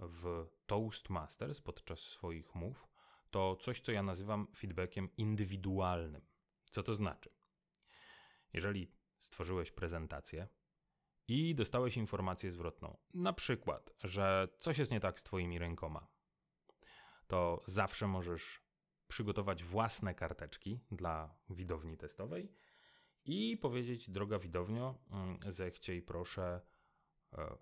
w 0.00 0.46
Toastmasters 0.66 1.60
podczas 1.60 2.00
swoich 2.00 2.54
mów, 2.54 2.88
to 3.30 3.56
coś, 3.56 3.80
co 3.80 3.92
ja 3.92 4.02
nazywam 4.02 4.46
feedbackiem 4.56 5.08
indywidualnym. 5.16 6.26
Co 6.70 6.82
to 6.82 6.94
znaczy? 6.94 7.30
Jeżeli 8.52 8.92
stworzyłeś 9.18 9.72
prezentację 9.72 10.48
i 11.28 11.54
dostałeś 11.54 11.96
informację 11.96 12.52
zwrotną, 12.52 12.96
na 13.14 13.32
przykład, 13.32 13.92
że 14.04 14.48
coś 14.58 14.78
jest 14.78 14.92
nie 14.92 15.00
tak 15.00 15.20
z 15.20 15.22
Twoimi 15.22 15.58
rękoma, 15.58 16.06
to 17.26 17.62
zawsze 17.66 18.06
możesz 18.06 18.62
przygotować 19.08 19.64
własne 19.64 20.14
karteczki 20.14 20.80
dla 20.90 21.34
widowni 21.50 21.96
testowej 21.96 22.52
i 23.24 23.56
powiedzieć: 23.56 24.10
Droga 24.10 24.38
widownio, 24.38 24.98
mm, 25.10 25.38
zechciej 25.48 26.02
proszę 26.02 26.60
e, 27.32 27.56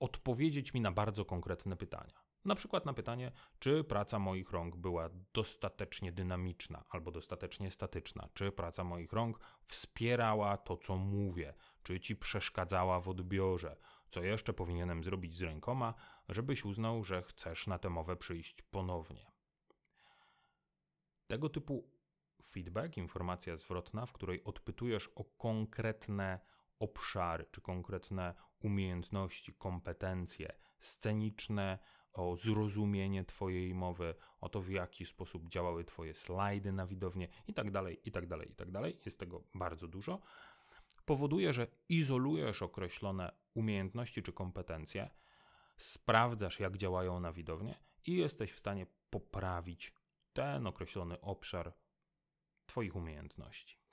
odpowiedzieć 0.00 0.74
mi 0.74 0.80
na 0.80 0.92
bardzo 0.92 1.24
konkretne 1.24 1.76
pytania. 1.76 2.24
Na 2.44 2.54
przykład 2.54 2.86
na 2.86 2.94
pytanie, 2.94 3.32
czy 3.58 3.84
praca 3.84 4.18
moich 4.18 4.50
rąk 4.50 4.76
była 4.76 5.10
dostatecznie 5.32 6.12
dynamiczna 6.12 6.84
albo 6.88 7.10
dostatecznie 7.10 7.70
statyczna, 7.70 8.28
czy 8.34 8.52
praca 8.52 8.84
moich 8.84 9.12
rąk 9.12 9.40
wspierała 9.68 10.56
to, 10.56 10.76
co 10.76 10.96
mówię, 10.96 11.54
czy 11.82 12.00
ci 12.00 12.16
przeszkadzała 12.16 13.00
w 13.00 13.08
odbiorze, 13.08 13.76
co 14.10 14.22
jeszcze 14.22 14.52
powinienem 14.52 15.04
zrobić 15.04 15.36
z 15.36 15.42
rękoma, 15.42 15.94
żebyś 16.28 16.64
uznał, 16.64 17.04
że 17.04 17.22
chcesz 17.22 17.66
na 17.66 17.78
tę 17.78 17.90
mowę 17.90 18.16
przyjść 18.16 18.62
ponownie. 18.62 19.32
Tego 21.26 21.48
typu 21.48 21.90
feedback, 22.46 22.96
informacja 22.96 23.56
zwrotna, 23.56 24.06
w 24.06 24.12
której 24.12 24.44
odpytujesz 24.44 25.08
o 25.14 25.24
konkretne 25.24 26.40
obszary 26.84 27.44
czy 27.50 27.60
konkretne 27.60 28.34
umiejętności, 28.60 29.54
kompetencje 29.54 30.52
sceniczne, 30.78 31.78
o 32.12 32.36
zrozumienie 32.36 33.24
Twojej 33.24 33.74
mowy, 33.74 34.14
o 34.40 34.48
to, 34.48 34.60
w 34.60 34.70
jaki 34.70 35.04
sposób 35.04 35.48
działały 35.48 35.84
Twoje 35.84 36.14
slajdy 36.14 36.72
na 36.72 36.86
widownię 36.86 37.28
itd., 37.46 37.92
itd., 38.04 38.36
itd. 38.48 38.90
Jest 39.04 39.18
tego 39.18 39.42
bardzo 39.54 39.88
dużo. 39.88 40.20
Powoduje, 41.04 41.52
że 41.52 41.66
izolujesz 41.88 42.62
określone 42.62 43.32
umiejętności 43.54 44.22
czy 44.22 44.32
kompetencje, 44.32 45.10
sprawdzasz, 45.76 46.60
jak 46.60 46.76
działają 46.76 47.20
na 47.20 47.32
widownię 47.32 47.74
i 48.06 48.16
jesteś 48.16 48.52
w 48.52 48.58
stanie 48.58 48.86
poprawić 49.10 49.94
ten 50.32 50.66
określony 50.66 51.20
obszar 51.20 51.72
Twoich 52.66 52.96
umiejętności. 52.96 53.83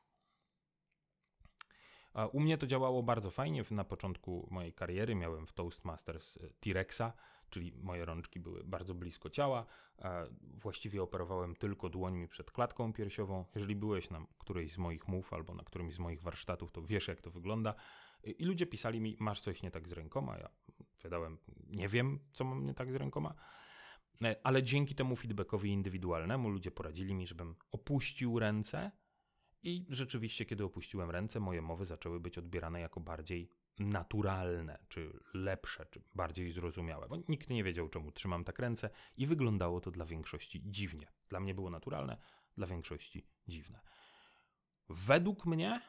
U 2.31 2.39
mnie 2.39 2.57
to 2.57 2.67
działało 2.67 3.03
bardzo 3.03 3.31
fajnie. 3.31 3.63
Na 3.71 3.83
początku 3.83 4.47
mojej 4.51 4.73
kariery 4.73 5.15
miałem 5.15 5.47
w 5.47 5.53
Toastmasters 5.53 6.37
e, 6.37 6.49
T-Rexa, 6.59 7.13
czyli 7.49 7.73
moje 7.75 8.05
rączki 8.05 8.39
były 8.39 8.63
bardzo 8.63 8.93
blisko 8.95 9.29
ciała. 9.29 9.65
Właściwie 10.41 11.03
operowałem 11.03 11.55
tylko 11.55 11.89
dłońmi 11.89 12.27
przed 12.27 12.51
klatką 12.51 12.93
piersiową. 12.93 13.45
Jeżeli 13.55 13.75
byłeś 13.75 14.09
na 14.09 14.25
którejś 14.37 14.73
z 14.73 14.77
moich 14.77 15.07
mów 15.07 15.33
albo 15.33 15.53
na 15.53 15.63
którymś 15.63 15.93
z 15.93 15.99
moich 15.99 16.21
warsztatów, 16.21 16.71
to 16.71 16.81
wiesz, 16.81 17.07
jak 17.07 17.21
to 17.21 17.31
wygląda. 17.31 17.75
I 18.23 18.45
ludzie 18.45 18.65
pisali 18.65 19.01
mi, 19.01 19.17
masz 19.19 19.41
coś 19.41 19.63
nie 19.63 19.71
tak 19.71 19.87
z 19.87 19.91
rękoma. 19.91 20.37
Ja 20.37 20.49
wydałem, 21.03 21.37
nie 21.67 21.89
wiem, 21.89 22.19
co 22.33 22.43
mam 22.43 22.65
nie 22.65 22.73
tak 22.73 22.91
z 22.91 22.95
rękoma. 22.95 23.35
E, 24.21 24.35
ale 24.43 24.63
dzięki 24.63 24.95
temu 24.95 25.15
feedbackowi 25.15 25.69
indywidualnemu 25.69 26.49
ludzie 26.49 26.71
poradzili 26.71 27.13
mi, 27.13 27.27
żebym 27.27 27.55
opuścił 27.71 28.39
ręce 28.39 28.91
i 29.63 29.85
rzeczywiście, 29.89 30.45
kiedy 30.45 30.63
opuściłem 30.63 31.11
ręce, 31.11 31.39
moje 31.39 31.61
mowy 31.61 31.85
zaczęły 31.85 32.19
być 32.19 32.37
odbierane 32.37 32.79
jako 32.79 32.99
bardziej 32.99 33.49
naturalne, 33.79 34.79
czy 34.87 35.19
lepsze, 35.33 35.85
czy 35.85 36.01
bardziej 36.15 36.51
zrozumiałe, 36.51 37.07
bo 37.07 37.17
nikt 37.29 37.49
nie 37.49 37.63
wiedział, 37.63 37.89
czemu 37.89 38.11
trzymam 38.11 38.43
tak 38.43 38.59
ręce 38.59 38.89
i 39.17 39.27
wyglądało 39.27 39.81
to 39.81 39.91
dla 39.91 40.05
większości 40.05 40.61
dziwnie. 40.65 41.07
Dla 41.29 41.39
mnie 41.39 41.53
było 41.53 41.69
naturalne, 41.69 42.17
dla 42.57 42.67
większości 42.67 43.25
dziwne. 43.47 43.79
Według 44.89 45.45
mnie 45.45 45.81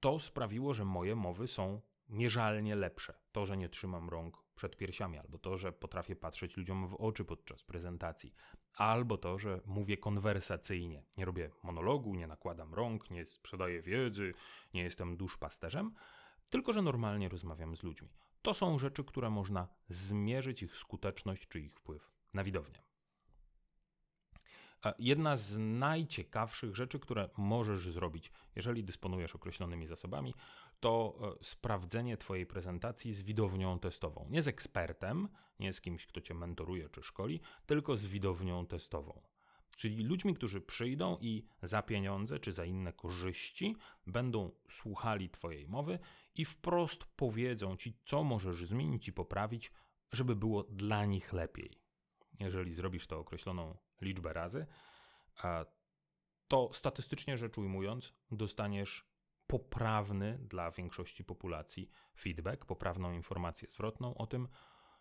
to 0.00 0.18
sprawiło, 0.18 0.72
że 0.72 0.84
moje 0.84 1.16
mowy 1.16 1.48
są 1.48 1.80
mierzalnie 2.10 2.76
lepsze. 2.76 3.14
To, 3.32 3.44
że 3.44 3.56
nie 3.56 3.68
trzymam 3.68 4.08
rąk 4.08 4.44
przed 4.54 4.76
piersiami, 4.76 5.18
albo 5.18 5.38
to, 5.38 5.58
że 5.58 5.72
potrafię 5.72 6.16
patrzeć 6.16 6.56
ludziom 6.56 6.88
w 6.88 6.94
oczy 6.94 7.24
podczas 7.24 7.64
prezentacji, 7.64 8.34
albo 8.74 9.18
to, 9.18 9.38
że 9.38 9.60
mówię 9.66 9.96
konwersacyjnie. 9.96 11.04
Nie 11.16 11.24
robię 11.24 11.50
monologu, 11.62 12.14
nie 12.14 12.26
nakładam 12.26 12.74
rąk, 12.74 13.10
nie 13.10 13.24
sprzedaję 13.24 13.82
wiedzy, 13.82 14.32
nie 14.74 14.82
jestem 14.82 15.16
duszpasterzem, 15.16 15.94
tylko 16.50 16.72
że 16.72 16.82
normalnie 16.82 17.28
rozmawiam 17.28 17.76
z 17.76 17.82
ludźmi. 17.82 18.08
To 18.42 18.54
są 18.54 18.78
rzeczy, 18.78 19.04
które 19.04 19.30
można 19.30 19.68
zmierzyć 19.88 20.62
ich 20.62 20.76
skuteczność 20.76 21.48
czy 21.48 21.60
ich 21.60 21.74
wpływ 21.74 22.10
na 22.34 22.44
widownię. 22.44 22.82
Jedna 24.98 25.36
z 25.36 25.58
najciekawszych 25.58 26.76
rzeczy, 26.76 26.98
które 26.98 27.28
możesz 27.36 27.78
zrobić, 27.78 28.32
jeżeli 28.56 28.84
dysponujesz 28.84 29.34
określonymi 29.34 29.86
zasobami, 29.86 30.34
to 30.80 31.18
e, 31.40 31.44
sprawdzenie 31.44 32.16
Twojej 32.16 32.46
prezentacji 32.46 33.12
z 33.12 33.22
widownią 33.22 33.78
testową. 33.78 34.26
Nie 34.30 34.42
z 34.42 34.48
ekspertem, 34.48 35.28
nie 35.58 35.72
z 35.72 35.80
kimś, 35.80 36.06
kto 36.06 36.20
Cię 36.20 36.34
mentoruje 36.34 36.88
czy 36.88 37.02
szkoli, 37.02 37.40
tylko 37.66 37.96
z 37.96 38.06
widownią 38.06 38.66
testową. 38.66 39.22
Czyli 39.76 40.04
ludźmi, 40.04 40.34
którzy 40.34 40.60
przyjdą 40.60 41.18
i 41.20 41.44
za 41.62 41.82
pieniądze 41.82 42.40
czy 42.40 42.52
za 42.52 42.64
inne 42.64 42.92
korzyści 42.92 43.76
będą 44.06 44.50
słuchali 44.68 45.30
Twojej 45.30 45.68
mowy 45.68 45.98
i 46.34 46.44
wprost 46.44 47.04
powiedzą 47.04 47.76
Ci, 47.76 47.98
co 48.04 48.24
możesz 48.24 48.64
zmienić 48.64 49.08
i 49.08 49.12
poprawić, 49.12 49.72
żeby 50.12 50.36
było 50.36 50.62
dla 50.62 51.04
nich 51.04 51.32
lepiej. 51.32 51.70
Jeżeli 52.40 52.74
zrobisz 52.74 53.06
to 53.06 53.18
określoną 53.18 53.76
liczbę 54.00 54.32
razy, 54.32 54.66
to 56.48 56.70
statystycznie 56.72 57.38
rzecz 57.38 57.58
ujmując, 57.58 58.12
dostaniesz 58.30 59.09
poprawny 59.50 60.38
dla 60.38 60.70
większości 60.70 61.24
populacji 61.24 61.90
feedback, 62.18 62.64
poprawną 62.64 63.12
informację 63.12 63.68
zwrotną 63.68 64.14
o 64.14 64.26
tym, 64.26 64.48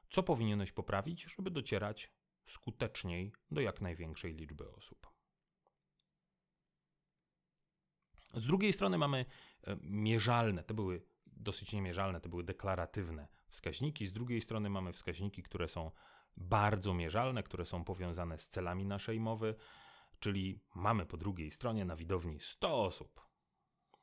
co 0.09 0.23
powinieneś 0.23 0.71
poprawić, 0.71 1.23
żeby 1.35 1.51
docierać 1.51 2.11
skuteczniej 2.45 3.33
do 3.51 3.61
jak 3.61 3.81
największej 3.81 4.33
liczby 4.33 4.71
osób. 4.71 5.11
Z 8.33 8.45
drugiej 8.45 8.73
strony 8.73 8.97
mamy 8.97 9.25
e, 9.67 9.77
mierzalne, 9.81 10.63
te 10.63 10.73
były 10.73 11.01
dosyć 11.25 11.73
niemierzalne, 11.73 12.21
to 12.21 12.29
były 12.29 12.43
deklaratywne 12.43 13.27
wskaźniki. 13.49 14.07
Z 14.07 14.13
drugiej 14.13 14.41
strony 14.41 14.69
mamy 14.69 14.93
wskaźniki, 14.93 15.43
które 15.43 15.67
są 15.67 15.91
bardzo 16.37 16.93
mierzalne, 16.93 17.43
które 17.43 17.65
są 17.65 17.83
powiązane 17.83 18.37
z 18.37 18.49
celami 18.49 18.85
naszej 18.85 19.19
mowy, 19.19 19.55
czyli 20.19 20.59
mamy 20.75 21.05
po 21.05 21.17
drugiej 21.17 21.51
stronie 21.51 21.85
na 21.85 21.95
widowni 21.95 22.39
100 22.39 22.83
osób. 22.83 23.28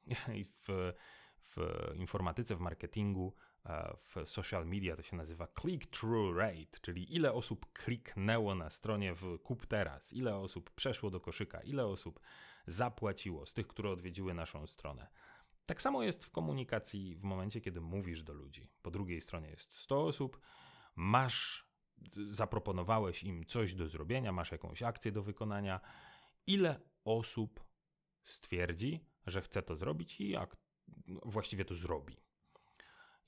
I 0.34 0.44
w, 0.44 0.92
w 1.38 1.56
informatyce, 1.94 2.56
w 2.56 2.60
marketingu 2.60 3.34
E, 3.66 3.96
w 4.02 4.28
social 4.28 4.66
media 4.66 4.96
to 4.96 5.02
się 5.02 5.16
nazywa 5.16 5.46
click-through 5.46 6.36
rate, 6.36 6.80
czyli 6.80 7.14
ile 7.14 7.32
osób 7.32 7.72
kliknęło 7.72 8.54
na 8.54 8.70
stronie 8.70 9.14
w 9.14 9.38
kup 9.38 9.66
teraz, 9.66 10.12
ile 10.12 10.36
osób 10.36 10.70
przeszło 10.70 11.10
do 11.10 11.20
koszyka, 11.20 11.60
ile 11.60 11.86
osób 11.86 12.20
zapłaciło 12.66 13.46
z 13.46 13.54
tych, 13.54 13.66
które 13.66 13.90
odwiedziły 13.90 14.34
naszą 14.34 14.66
stronę. 14.66 15.06
Tak 15.66 15.82
samo 15.82 16.02
jest 16.02 16.24
w 16.24 16.30
komunikacji 16.30 17.16
w 17.16 17.22
momencie, 17.22 17.60
kiedy 17.60 17.80
mówisz 17.80 18.22
do 18.22 18.34
ludzi. 18.34 18.68
Po 18.82 18.90
drugiej 18.90 19.20
stronie 19.20 19.48
jest 19.48 19.76
100 19.76 20.06
osób, 20.06 20.40
masz, 20.96 21.68
zaproponowałeś 22.30 23.22
im 23.22 23.44
coś 23.46 23.74
do 23.74 23.88
zrobienia, 23.88 24.32
masz 24.32 24.52
jakąś 24.52 24.82
akcję 24.82 25.12
do 25.12 25.22
wykonania. 25.22 25.80
Ile 26.46 26.80
osób 27.04 27.64
stwierdzi, 28.24 29.04
że 29.26 29.42
chce 29.42 29.62
to 29.62 29.76
zrobić 29.76 30.20
i 30.20 30.30
jak 30.30 30.56
właściwie 31.24 31.64
to 31.64 31.74
zrobi? 31.74 32.16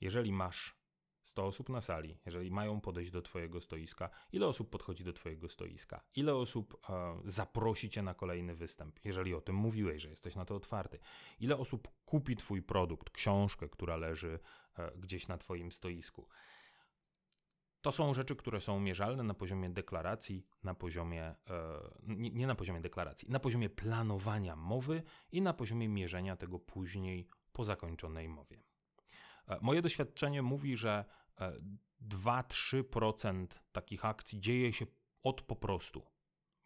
jeżeli 0.01 0.31
masz 0.31 0.79
100 1.23 1.45
osób 1.45 1.69
na 1.69 1.81
sali, 1.81 2.17
jeżeli 2.25 2.51
mają 2.51 2.81
podejść 2.81 3.11
do 3.11 3.21
Twojego 3.21 3.61
stoiska, 3.61 4.09
ile 4.31 4.47
osób 4.47 4.69
podchodzi 4.69 5.03
do 5.03 5.13
Twojego 5.13 5.49
stoiska, 5.49 6.03
ile 6.15 6.35
osób 6.35 6.77
e, 6.89 7.21
zaprosi 7.25 7.89
Cię 7.89 8.01
na 8.01 8.13
kolejny 8.13 8.55
występ, 8.55 8.99
jeżeli 9.03 9.33
o 9.33 9.41
tym 9.41 9.55
mówiłeś, 9.55 10.01
że 10.01 10.09
jesteś 10.09 10.35
na 10.35 10.45
to 10.45 10.55
otwarty, 10.55 10.99
ile 11.39 11.57
osób 11.57 11.87
kupi 12.05 12.35
Twój 12.35 12.61
produkt, 12.61 13.09
książkę, 13.09 13.69
która 13.69 13.97
leży 13.97 14.39
e, 14.77 14.91
gdzieś 14.97 15.27
na 15.27 15.37
Twoim 15.37 15.71
stoisku. 15.71 16.27
To 17.81 17.91
są 17.91 18.13
rzeczy, 18.13 18.35
które 18.35 18.61
są 18.61 18.79
mierzalne 18.79 19.23
na 19.23 19.33
poziomie 19.33 19.69
deklaracji, 19.69 20.45
na 20.63 20.73
poziomie, 20.73 21.23
e, 21.23 21.35
nie, 22.07 22.47
na 22.47 22.55
poziomie 22.55 22.81
deklaracji, 22.81 23.29
na 23.29 23.39
poziomie 23.39 23.69
planowania 23.69 24.55
mowy 24.55 25.03
i 25.31 25.41
na 25.41 25.53
poziomie 25.53 25.89
mierzenia 25.89 26.35
tego 26.35 26.59
później 26.59 27.27
po 27.53 27.63
zakończonej 27.63 28.29
mowie. 28.29 28.63
E, 29.47 29.59
moje 29.61 29.81
doświadczenie 29.81 30.41
mówi, 30.41 30.77
że 30.77 31.05
2-3% 32.01 33.43
e, 33.43 33.47
takich 33.71 34.05
akcji 34.05 34.39
dzieje 34.39 34.73
się 34.73 34.85
od 35.23 35.41
po 35.41 35.55
prostu, 35.55 36.05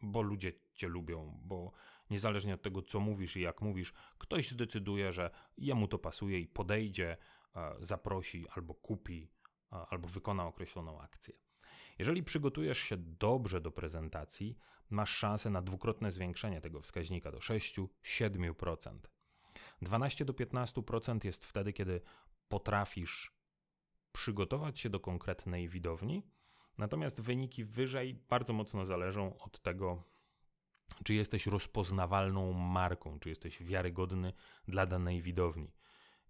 bo 0.01 0.21
ludzie 0.21 0.53
cię 0.73 0.87
lubią, 0.87 1.39
bo 1.43 1.71
niezależnie 2.09 2.53
od 2.53 2.61
tego, 2.61 2.81
co 2.81 2.99
mówisz 2.99 3.35
i 3.37 3.41
jak 3.41 3.61
mówisz, 3.61 3.93
ktoś 4.17 4.51
zdecyduje, 4.51 5.11
że 5.11 5.31
jemu 5.57 5.87
to 5.87 5.99
pasuje 5.99 6.39
i 6.39 6.47
podejdzie, 6.47 7.17
zaprosi 7.79 8.49
albo 8.49 8.73
kupi, 8.73 9.32
albo 9.89 10.07
wykona 10.07 10.47
określoną 10.47 11.01
akcję. 11.01 11.33
Jeżeli 11.99 12.23
przygotujesz 12.23 12.77
się 12.77 12.97
dobrze 12.97 13.61
do 13.61 13.71
prezentacji, 13.71 14.57
masz 14.89 15.09
szansę 15.09 15.49
na 15.49 15.61
dwukrotne 15.61 16.11
zwiększenie 16.11 16.61
tego 16.61 16.81
wskaźnika 16.81 17.31
do 17.31 17.37
6-7%. 17.37 18.99
12 19.81 20.25
do 20.25 20.33
15% 20.33 21.25
jest 21.25 21.45
wtedy, 21.45 21.73
kiedy 21.73 22.01
potrafisz 22.47 23.31
przygotować 24.11 24.79
się 24.79 24.89
do 24.89 24.99
konkretnej 24.99 25.69
widowni, 25.69 26.23
natomiast 26.77 27.21
wyniki 27.21 27.65
wyżej 27.65 28.13
bardzo 28.29 28.53
mocno 28.53 28.85
zależą 28.85 29.37
od 29.37 29.61
tego, 29.61 30.03
czy 31.03 31.13
jesteś 31.13 31.47
rozpoznawalną 31.47 32.53
marką, 32.53 33.19
czy 33.19 33.29
jesteś 33.29 33.63
wiarygodny 33.63 34.33
dla 34.67 34.85
danej 34.85 35.21
widowni. 35.21 35.73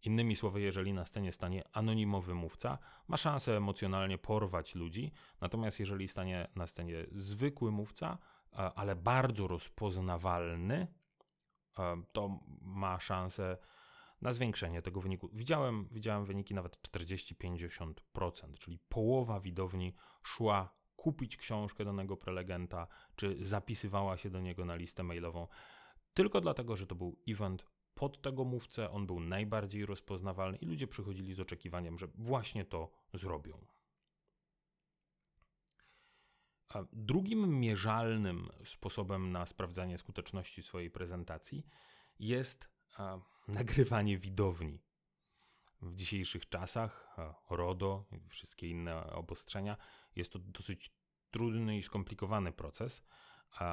Innymi 0.04 0.36
słowy, 0.36 0.62
jeżeli 0.62 0.94
na 0.94 1.06
scenie 1.06 1.32
stanie 1.32 1.63
anonimowy 1.72 2.34
mówca, 2.34 2.78
ma 3.08 3.18
szansę 3.18 3.58
emocjonalnie 3.58 4.18
porwać 4.18 4.76
ludzi, 4.76 5.12
natomiast 5.42 5.80
jeżeli 5.80 6.08
stanie 6.08 6.48
na 6.56 6.68
scenie 6.68 7.06
zwykły 7.12 7.72
mówca, 7.72 8.18
ale 8.52 8.96
bardzo 8.96 9.48
rozpoznawalny, 9.48 10.88
to 12.12 12.39
ma 12.62 13.00
szansę 13.00 13.58
na 14.22 14.34
zwiększenie 14.34 14.82
tego 14.82 15.02
wyniku. 15.02 15.30
Widziałem, 15.34 15.88
widziałem 15.92 16.26
wyniki 16.26 16.54
nawet 16.54 16.78
40-50%, 16.82 17.94
czyli 18.60 18.80
połowa 18.89 19.39
widowni 19.39 19.94
szła 20.24 20.74
kupić 20.96 21.38
książkę 21.38 21.86
danego 21.86 22.18
prelegenta, 22.18 22.88
czy 23.16 23.46
zapisywała 23.46 24.18
się 24.18 24.30
do 24.30 24.42
niego 24.42 24.66
na 24.66 24.76
listę 24.76 25.04
mailową, 25.04 25.48
tylko 26.13 26.42
dlatego, 26.42 26.76
że 26.76 26.88
to 26.88 26.96
był 26.96 27.20
event 27.28 27.66
pod 27.96 28.22
tego 28.22 28.44
mówcę, 28.44 28.92
on 28.92 29.08
był 29.08 29.20
najbardziej 29.20 29.86
rozpoznawalny 29.86 30.58
i 30.58 30.66
ludzie 30.66 30.88
przychodzili 30.88 31.34
z 31.34 31.40
oczekiwaniem, 31.40 32.00
że 32.00 32.08
właśnie 32.08 32.66
to 32.66 32.92
zrobią. 33.14 33.66
A 36.70 36.84
drugim 36.94 37.60
mierzalnym 37.60 38.50
sposobem 38.66 39.32
na 39.32 39.46
sprawdzanie 39.46 39.98
skuteczności 39.98 40.64
swojej 40.64 40.92
prezentacji 40.92 41.66
jest 42.20 42.70
nagrywanie 43.48 44.18
widowni. 44.18 44.84
W 45.82 45.96
dzisiejszych 45.96 46.50
czasach 46.50 47.18
RODO 47.50 48.06
i 48.12 48.30
wszystkie 48.30 48.70
inne 48.70 49.06
obostrzenia 49.06 49.78
jest 50.16 50.34
to 50.34 50.40
dosyć 50.40 50.96
trudny 51.32 51.78
i 51.78 51.84
skomplikowany 51.84 52.52
proces, 52.52 53.04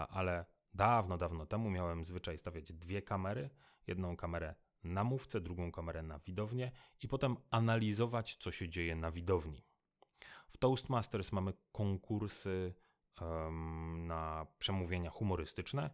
ale 0.09 0.45
dawno, 0.75 1.19
dawno 1.19 1.47
temu 1.47 1.71
miałem 1.71 2.05
zwyczaj 2.05 2.39
stawiać 2.39 2.73
dwie 2.73 3.03
kamery, 3.03 3.51
jedną 3.91 4.17
kamerę 4.17 4.55
na 4.85 5.05
mówcę, 5.05 5.41
drugą 5.41 5.73
kamerę 5.73 6.03
na 6.03 6.19
widownię 6.19 6.73
i 7.03 7.09
potem 7.09 7.37
analizować, 7.51 8.37
co 8.37 8.53
się 8.53 8.69
dzieje 8.69 8.97
na 8.97 9.13
widowni. 9.13 9.65
W 10.49 10.57
Toastmasters 10.57 11.33
mamy 11.33 11.53
konkursy 11.73 12.75
um, 13.21 14.07
na 14.07 14.47
przemówienia 14.59 15.11
humorystyczne 15.11 15.91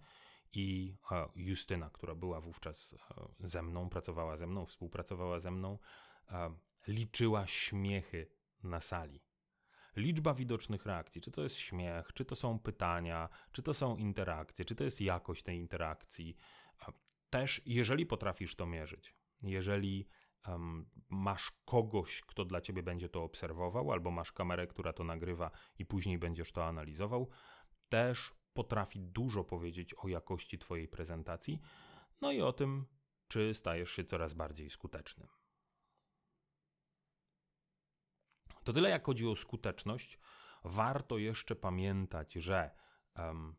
i 0.52 0.96
e, 1.10 1.28
Justyna, 1.36 1.90
która 1.90 2.14
była 2.14 2.40
wówczas 2.40 2.94
e, 2.94 3.28
ze 3.40 3.62
mną, 3.62 3.88
pracowała 3.88 4.36
ze 4.36 4.46
mną, 4.46 4.66
współpracowała 4.66 5.40
ze 5.40 5.50
mną, 5.50 5.78
e, 6.30 6.54
liczyła 6.86 7.46
śmiechy 7.46 8.30
na 8.62 8.80
sali. 8.80 9.20
Liczba 9.96 10.34
widocznych 10.34 10.86
reakcji, 10.86 11.20
czy 11.20 11.30
to 11.30 11.42
jest 11.42 11.56
śmiech, 11.56 12.12
czy 12.14 12.24
to 12.24 12.34
są 12.34 12.58
pytania, 12.58 13.28
czy 13.52 13.62
to 13.62 13.74
są 13.74 13.96
interakcje, 13.96 14.64
czy 14.64 14.74
to 14.74 14.84
jest 14.84 15.00
jakość 15.00 15.42
tej 15.42 15.58
interakcji. 15.58 16.36
Też, 17.30 17.62
jeżeli 17.66 18.06
potrafisz 18.06 18.56
to 18.56 18.66
mierzyć, 18.66 19.14
jeżeli 19.42 20.08
um, 20.48 20.90
masz 21.08 21.52
kogoś, 21.64 22.20
kto 22.20 22.44
dla 22.44 22.60
ciebie 22.60 22.82
będzie 22.82 23.08
to 23.08 23.22
obserwował, 23.22 23.92
albo 23.92 24.10
masz 24.10 24.32
kamerę, 24.32 24.66
która 24.66 24.92
to 24.92 25.04
nagrywa 25.04 25.50
i 25.78 25.86
później 25.86 26.18
będziesz 26.18 26.52
to 26.52 26.64
analizował, 26.64 27.28
też 27.88 28.34
potrafi 28.52 29.00
dużo 29.00 29.44
powiedzieć 29.44 29.94
o 29.94 30.08
jakości 30.08 30.58
Twojej 30.58 30.88
prezentacji, 30.88 31.60
no 32.20 32.32
i 32.32 32.40
o 32.40 32.52
tym, 32.52 32.86
czy 33.28 33.54
stajesz 33.54 33.90
się 33.90 34.04
coraz 34.04 34.34
bardziej 34.34 34.70
skutecznym. 34.70 35.28
To 38.64 38.72
tyle, 38.72 38.90
jak 38.90 39.06
chodzi 39.06 39.26
o 39.26 39.36
skuteczność. 39.36 40.18
Warto 40.64 41.18
jeszcze 41.18 41.56
pamiętać, 41.56 42.32
że 42.32 42.70
um, 43.18 43.56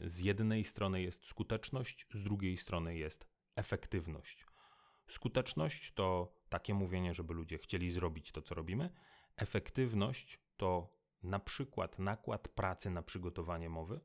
z 0.00 0.18
jednej 0.18 0.64
strony 0.64 1.02
jest 1.02 1.26
skuteczność, 1.26 2.06
z 2.14 2.22
drugiej 2.22 2.56
strony 2.56 2.96
jest 2.96 3.26
efektywność. 3.56 4.46
Skuteczność 5.08 5.92
to 5.92 6.34
takie 6.48 6.74
mówienie, 6.74 7.14
żeby 7.14 7.34
ludzie 7.34 7.58
chcieli 7.58 7.90
zrobić 7.90 8.32
to, 8.32 8.42
co 8.42 8.54
robimy. 8.54 8.90
Efektywność 9.36 10.40
to 10.56 10.98
na 11.22 11.38
przykład 11.38 11.98
nakład 11.98 12.48
pracy 12.48 12.90
na 12.90 13.02
przygotowanie 13.02 13.70
mowy, 13.70 14.00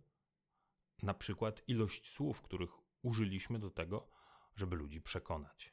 na 1.02 1.14
przykład 1.14 1.64
ilość 1.68 2.12
słów, 2.12 2.42
których 2.42 2.72
użyliśmy 3.02 3.60
do 3.60 3.70
tego, 3.70 4.10
żeby 4.56 4.76
ludzi 4.76 5.02
przekonać. 5.02 5.73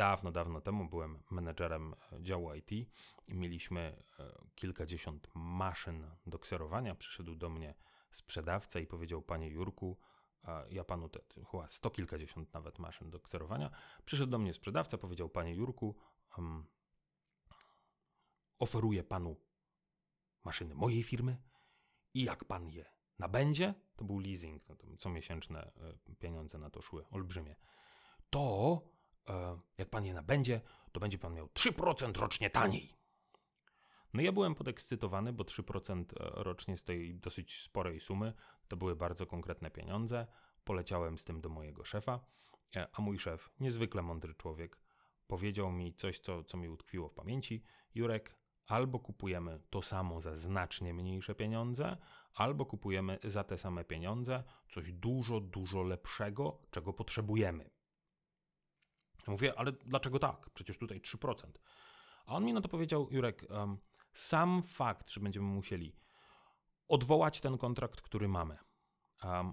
Dawno, 0.00 0.32
dawno 0.32 0.60
temu 0.60 0.88
byłem 0.88 1.22
menedżerem 1.30 1.94
działu 2.20 2.54
IT 2.54 2.90
mieliśmy 3.28 4.02
e, 4.18 4.32
kilkadziesiąt 4.54 5.28
maszyn 5.34 6.06
do 6.26 6.38
kserowania. 6.38 6.94
Przyszedł 6.94 7.34
do 7.34 7.48
mnie 7.50 7.74
sprzedawca 8.10 8.80
i 8.80 8.86
powiedział: 8.86 9.22
Panie 9.22 9.48
Jurku, 9.48 9.98
ja 10.70 10.84
panu 10.84 11.08
te, 11.08 11.20
chyba 11.50 11.68
sto 11.68 11.90
kilkadziesiąt 11.90 12.54
nawet 12.54 12.78
maszyn 12.78 13.10
do 13.10 13.20
kserowania. 13.20 13.70
Przyszedł 14.04 14.30
do 14.30 14.38
mnie 14.38 14.52
sprzedawca, 14.52 14.98
powiedział: 14.98 15.28
Panie 15.28 15.54
Jurku, 15.54 15.96
um, 16.38 16.66
oferuję 18.58 19.04
panu 19.04 19.36
maszyny 20.44 20.74
mojej 20.74 21.02
firmy 21.02 21.42
i 22.14 22.24
jak 22.24 22.44
pan 22.44 22.68
je 22.68 22.84
nabędzie, 23.18 23.74
to 23.96 24.04
był 24.04 24.18
leasing, 24.18 24.68
no 24.68 24.76
to 24.76 24.86
comiesięczne 24.96 25.72
e, 26.08 26.14
pieniądze 26.18 26.58
na 26.58 26.70
to 26.70 26.82
szły, 26.82 27.04
olbrzymie, 27.10 27.56
to 28.30 28.82
jak 29.78 29.90
pan 29.90 30.04
je 30.04 30.14
nabędzie, 30.14 30.60
to 30.92 31.00
będzie 31.00 31.18
pan 31.18 31.34
miał 31.34 31.46
3% 31.46 32.20
rocznie 32.20 32.50
taniej. 32.50 33.00
No 34.14 34.22
ja 34.22 34.32
byłem 34.32 34.54
podekscytowany, 34.54 35.32
bo 35.32 35.44
3% 35.44 36.00
e, 36.00 36.42
rocznie 36.42 36.76
z 36.76 36.84
tej 36.84 37.14
dosyć 37.14 37.62
sporej 37.62 38.00
sumy 38.00 38.32
to 38.68 38.76
były 38.76 38.96
bardzo 38.96 39.26
konkretne 39.26 39.70
pieniądze. 39.70 40.26
Poleciałem 40.64 41.18
z 41.18 41.24
tym 41.24 41.40
do 41.40 41.48
mojego 41.48 41.84
szefa, 41.84 42.20
a 42.92 43.02
mój 43.02 43.18
szef, 43.18 43.50
niezwykle 43.60 44.02
mądry 44.02 44.34
człowiek, 44.34 44.78
powiedział 45.26 45.72
mi 45.72 45.94
coś, 45.94 46.18
co, 46.18 46.44
co 46.44 46.56
mi 46.56 46.68
utkwiło 46.68 47.08
w 47.08 47.14
pamięci. 47.14 47.62
Jurek, 47.94 48.36
albo 48.66 48.98
kupujemy 48.98 49.60
to 49.70 49.82
samo 49.82 50.20
za 50.20 50.36
znacznie 50.36 50.94
mniejsze 50.94 51.34
pieniądze, 51.34 51.96
albo 52.34 52.66
kupujemy 52.66 53.18
za 53.24 53.44
te 53.44 53.58
same 53.58 53.84
pieniądze 53.84 54.44
coś 54.68 54.92
dużo, 54.92 55.40
dużo 55.40 55.82
lepszego, 55.82 56.58
czego 56.70 56.92
potrzebujemy. 56.92 57.70
Mówię, 59.26 59.58
ale 59.58 59.72
dlaczego 59.72 60.18
tak? 60.18 60.50
Przecież 60.54 60.78
tutaj 60.78 61.00
3%. 61.00 61.34
A 62.26 62.34
on 62.34 62.44
mi 62.44 62.52
na 62.52 62.60
to 62.60 62.68
powiedział, 62.68 63.08
Jurek, 63.10 63.46
sam 64.12 64.62
fakt, 64.62 65.10
że 65.10 65.20
będziemy 65.20 65.46
musieli 65.46 65.96
odwołać 66.88 67.40
ten 67.40 67.58
kontrakt, 67.58 68.00
który 68.00 68.28
mamy, 68.28 68.56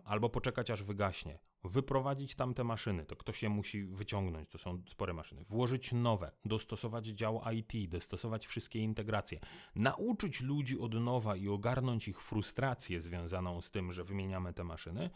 albo 0.03 0.30
poczekać 0.30 0.71
aż 0.71 0.84
wygaśnie, 0.84 1.39
wyprowadzić 1.63 2.36
tamte 2.36 2.63
maszyny, 2.63 3.06
to 3.06 3.15
ktoś 3.15 3.43
je 3.43 3.49
musi 3.49 3.86
wyciągnąć, 3.86 4.49
to 4.49 4.58
są 4.58 4.84
spore 4.89 5.13
maszyny, 5.13 5.43
włożyć 5.43 5.91
nowe, 5.91 6.32
dostosować 6.45 7.06
dział 7.06 7.41
IT, 7.53 7.89
dostosować 7.89 8.47
wszystkie 8.47 8.80
integracje, 8.80 9.39
nauczyć 9.75 10.41
ludzi 10.41 10.80
od 10.80 10.93
nowa 10.93 11.36
i 11.36 11.47
ogarnąć 11.47 12.08
ich 12.08 12.21
frustrację 12.23 13.01
związaną 13.01 13.62
z 13.62 13.71
tym, 13.71 13.91
że 13.91 14.03
wymieniamy 14.03 14.53
te 14.53 14.63
maszyny, 14.63 15.10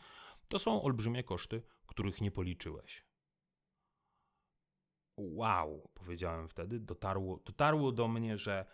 to 0.47 0.59
są 0.59 0.83
olbrzymie 0.83 1.23
koszty, 1.23 1.63
których 1.87 2.21
nie 2.21 2.31
policzyłeś. 2.31 3.11
Wow, 5.17 5.89
powiedziałem 5.93 6.50
wtedy, 6.50 6.80
dotarło, 6.80 7.38
dotarło 7.45 7.91
do 7.91 8.08
mnie, 8.08 8.38
że 8.38 8.65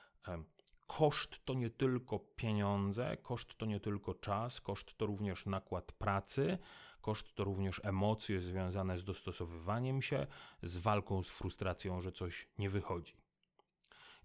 Koszt 0.87 1.45
to 1.45 1.53
nie 1.53 1.69
tylko 1.69 2.19
pieniądze, 2.19 3.17
koszt 3.17 3.57
to 3.57 3.65
nie 3.65 3.79
tylko 3.79 4.13
czas, 4.13 4.61
koszt 4.61 4.97
to 4.97 5.05
również 5.05 5.45
nakład 5.45 5.91
pracy, 5.91 6.57
koszt 7.01 7.35
to 7.35 7.43
również 7.43 7.81
emocje 7.83 8.41
związane 8.41 8.97
z 8.97 9.03
dostosowywaniem 9.03 10.01
się, 10.01 10.27
z 10.63 10.77
walką 10.77 11.23
z 11.23 11.29
frustracją, 11.29 12.01
że 12.01 12.11
coś 12.11 12.47
nie 12.57 12.69
wychodzi. 12.69 13.17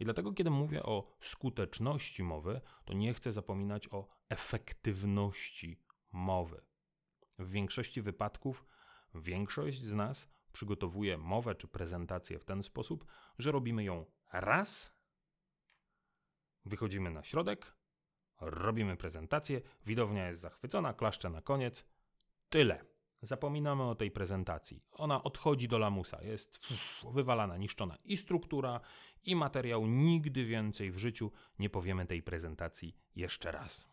I 0.01 0.05
dlatego, 0.05 0.33
kiedy 0.33 0.51
mówię 0.51 0.83
o 0.83 1.17
skuteczności 1.21 2.23
mowy, 2.23 2.61
to 2.85 2.93
nie 2.93 3.15
chcę 3.15 3.33
zapominać 3.33 3.93
o 3.93 4.09
efektywności 4.29 5.81
mowy. 6.13 6.63
W 7.39 7.51
większości 7.51 8.03
wypadków 8.03 8.65
większość 9.15 9.83
z 9.83 9.93
nas 9.93 10.29
przygotowuje 10.53 11.19
mowę 11.19 11.55
czy 11.55 11.69
prezentację 11.69 12.39
w 12.39 12.45
ten 12.45 12.63
sposób, 12.63 13.07
że 13.39 13.53
robimy 13.53 13.85
ją 13.85 14.07
raz 14.33 15.03
Wychodzimy 16.65 17.11
na 17.11 17.23
środek, 17.23 17.77
robimy 18.41 18.97
prezentację, 18.97 19.61
widownia 19.87 20.29
jest 20.29 20.41
zachwycona, 20.41 20.95
klaszcze 20.95 21.31
na 21.31 21.43
koniec. 21.43 21.87
Tyle. 22.49 22.85
Zapominamy 23.23 23.83
o 23.83 23.95
tej 23.95 24.11
prezentacji. 24.11 24.85
Ona 24.93 25.23
odchodzi 25.23 25.69
do 25.69 25.79
lamusa, 25.79 26.23
jest 26.23 26.61
wywalana, 27.13 27.57
niszczona 27.57 27.97
i 28.05 28.17
struktura, 28.17 28.81
i 29.25 29.37
materiał. 29.37 29.87
Nigdy 29.87 30.45
więcej 30.45 30.91
w 30.91 30.99
życiu 30.99 31.33
nie 31.59 31.71
powiemy 31.71 32.07
tej 32.07 32.23
prezentacji 32.23 32.97
jeszcze 33.17 33.53
raz. 33.53 33.89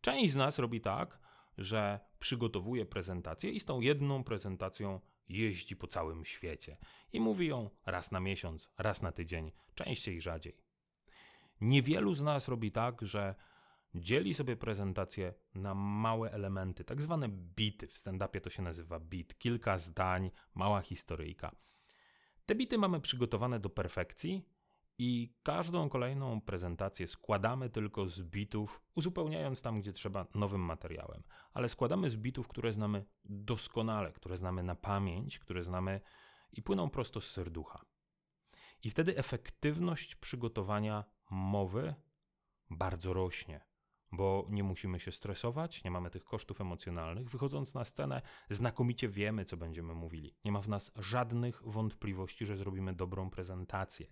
Część 0.00 0.32
z 0.32 0.36
nas 0.36 0.58
robi 0.58 0.80
tak, 0.80 1.18
że 1.58 2.00
przygotowuje 2.18 2.86
prezentację 2.86 3.50
i 3.50 3.60
z 3.60 3.64
tą 3.64 3.80
jedną 3.80 4.24
prezentacją 4.24 5.00
jeździ 5.28 5.76
po 5.76 5.86
całym 5.86 6.24
świecie 6.24 6.76
i 7.12 7.20
mówi 7.20 7.46
ją 7.46 7.70
raz 7.86 8.10
na 8.10 8.20
miesiąc, 8.20 8.70
raz 8.78 9.02
na 9.02 9.12
tydzień, 9.12 9.52
częściej 9.74 10.20
rzadziej. 10.20 10.56
Niewielu 11.60 12.14
z 12.14 12.20
nas 12.20 12.48
robi 12.48 12.72
tak, 12.72 13.02
że 13.02 13.34
dzieli 13.94 14.34
sobie 14.34 14.56
prezentację 14.56 15.34
na 15.54 15.74
małe 15.74 16.32
elementy, 16.32 16.84
tak 16.84 17.02
zwane 17.02 17.28
bity. 17.28 17.86
W 17.86 17.98
stand-upie 17.98 18.40
to 18.40 18.50
się 18.50 18.62
nazywa 18.62 19.00
bit. 19.00 19.38
Kilka 19.38 19.78
zdań, 19.78 20.30
mała 20.54 20.80
historyjka. 20.80 21.56
Te 22.46 22.54
bity 22.54 22.78
mamy 22.78 23.00
przygotowane 23.00 23.60
do 23.60 23.70
perfekcji 23.70 24.48
i 24.98 25.34
każdą 25.42 25.88
kolejną 25.88 26.40
prezentację 26.40 27.06
składamy 27.06 27.70
tylko 27.70 28.06
z 28.06 28.22
bitów, 28.22 28.82
uzupełniając 28.94 29.62
tam, 29.62 29.80
gdzie 29.80 29.92
trzeba, 29.92 30.26
nowym 30.34 30.60
materiałem. 30.60 31.22
Ale 31.52 31.68
składamy 31.68 32.10
z 32.10 32.16
bitów, 32.16 32.48
które 32.48 32.72
znamy 32.72 33.04
doskonale, 33.24 34.12
które 34.12 34.36
znamy 34.36 34.62
na 34.62 34.74
pamięć, 34.74 35.38
które 35.38 35.64
znamy 35.64 36.00
i 36.52 36.62
płyną 36.62 36.90
prosto 36.90 37.20
z 37.20 37.30
serducha. 37.30 37.84
I 38.82 38.90
wtedy 38.90 39.16
efektywność 39.16 40.16
przygotowania 40.16 41.04
mowy 41.30 41.94
bardzo 42.70 43.12
rośnie, 43.12 43.60
bo 44.12 44.46
nie 44.50 44.62
musimy 44.62 45.00
się 45.00 45.12
stresować, 45.12 45.84
nie 45.84 45.90
mamy 45.90 46.10
tych 46.10 46.24
kosztów 46.24 46.60
emocjonalnych. 46.60 47.30
Wychodząc 47.30 47.74
na 47.74 47.84
scenę, 47.84 48.22
znakomicie 48.50 49.08
wiemy, 49.08 49.44
co 49.44 49.56
będziemy 49.56 49.94
mówili. 49.94 50.34
Nie 50.44 50.52
ma 50.52 50.60
w 50.60 50.68
nas 50.68 50.92
żadnych 50.96 51.62
wątpliwości, 51.64 52.46
że 52.46 52.56
zrobimy 52.56 52.94
dobrą 52.94 53.30
prezentację. 53.30 54.06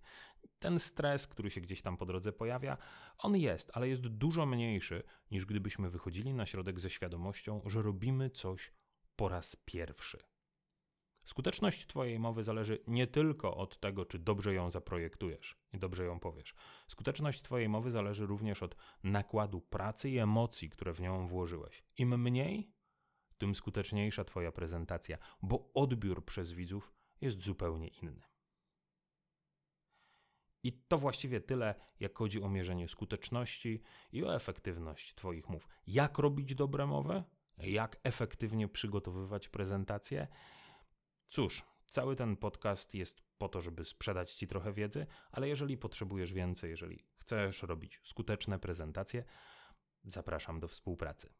Ten 0.58 0.78
stres, 0.78 1.26
który 1.26 1.50
się 1.50 1.60
gdzieś 1.60 1.82
tam 1.82 1.96
po 1.96 2.06
drodze 2.06 2.32
pojawia, 2.32 2.76
on 3.18 3.36
jest, 3.36 3.70
ale 3.74 3.88
jest 3.88 4.06
dużo 4.06 4.46
mniejszy 4.46 5.02
niż 5.30 5.46
gdybyśmy 5.46 5.90
wychodzili 5.90 6.34
na 6.34 6.46
środek 6.46 6.80
ze 6.80 6.90
świadomością, 6.90 7.60
że 7.66 7.82
robimy 7.82 8.30
coś 8.30 8.72
po 9.16 9.28
raz 9.28 9.56
pierwszy. 9.64 10.35
Skuteczność 11.26 11.86
Twojej 11.86 12.18
mowy 12.18 12.44
zależy 12.44 12.78
nie 12.86 13.06
tylko 13.06 13.56
od 13.56 13.80
tego, 13.80 14.04
czy 14.04 14.18
dobrze 14.18 14.54
ją 14.54 14.70
zaprojektujesz 14.70 15.56
i 15.72 15.78
dobrze 15.78 16.04
ją 16.04 16.20
powiesz. 16.20 16.54
Skuteczność 16.88 17.42
Twojej 17.42 17.68
mowy 17.68 17.90
zależy 17.90 18.26
również 18.26 18.62
od 18.62 18.76
nakładu 19.02 19.60
pracy 19.60 20.10
i 20.10 20.18
emocji, 20.18 20.70
które 20.70 20.92
w 20.92 21.00
nią 21.00 21.26
włożyłeś. 21.26 21.84
Im 21.98 22.22
mniej, 22.22 22.72
tym 23.38 23.54
skuteczniejsza 23.54 24.24
Twoja 24.24 24.52
prezentacja, 24.52 25.18
bo 25.42 25.70
odbiór 25.74 26.24
przez 26.24 26.52
widzów 26.52 26.92
jest 27.20 27.42
zupełnie 27.42 27.88
inny. 27.88 28.22
I 30.62 30.72
to 30.72 30.98
właściwie 30.98 31.40
tyle, 31.40 31.74
jak 32.00 32.18
chodzi 32.18 32.42
o 32.42 32.48
mierzenie 32.48 32.88
skuteczności 32.88 33.82
i 34.12 34.24
o 34.24 34.34
efektywność 34.34 35.14
Twoich 35.14 35.48
mów. 35.48 35.68
Jak 35.86 36.18
robić 36.18 36.54
dobre 36.54 36.86
mowy? 36.86 37.24
Jak 37.58 38.00
efektywnie 38.02 38.68
przygotowywać 38.68 39.48
prezentacje? 39.48 40.28
Cóż, 41.28 41.64
cały 41.86 42.16
ten 42.16 42.36
podcast 42.36 42.94
jest 42.94 43.22
po 43.38 43.48
to, 43.48 43.60
żeby 43.60 43.84
sprzedać 43.84 44.34
Ci 44.34 44.46
trochę 44.46 44.72
wiedzy, 44.72 45.06
ale 45.32 45.48
jeżeli 45.48 45.78
potrzebujesz 45.78 46.32
więcej, 46.32 46.70
jeżeli 46.70 47.04
chcesz 47.16 47.62
robić 47.62 48.00
skuteczne 48.04 48.58
prezentacje, 48.58 49.24
zapraszam 50.04 50.60
do 50.60 50.68
współpracy. 50.68 51.32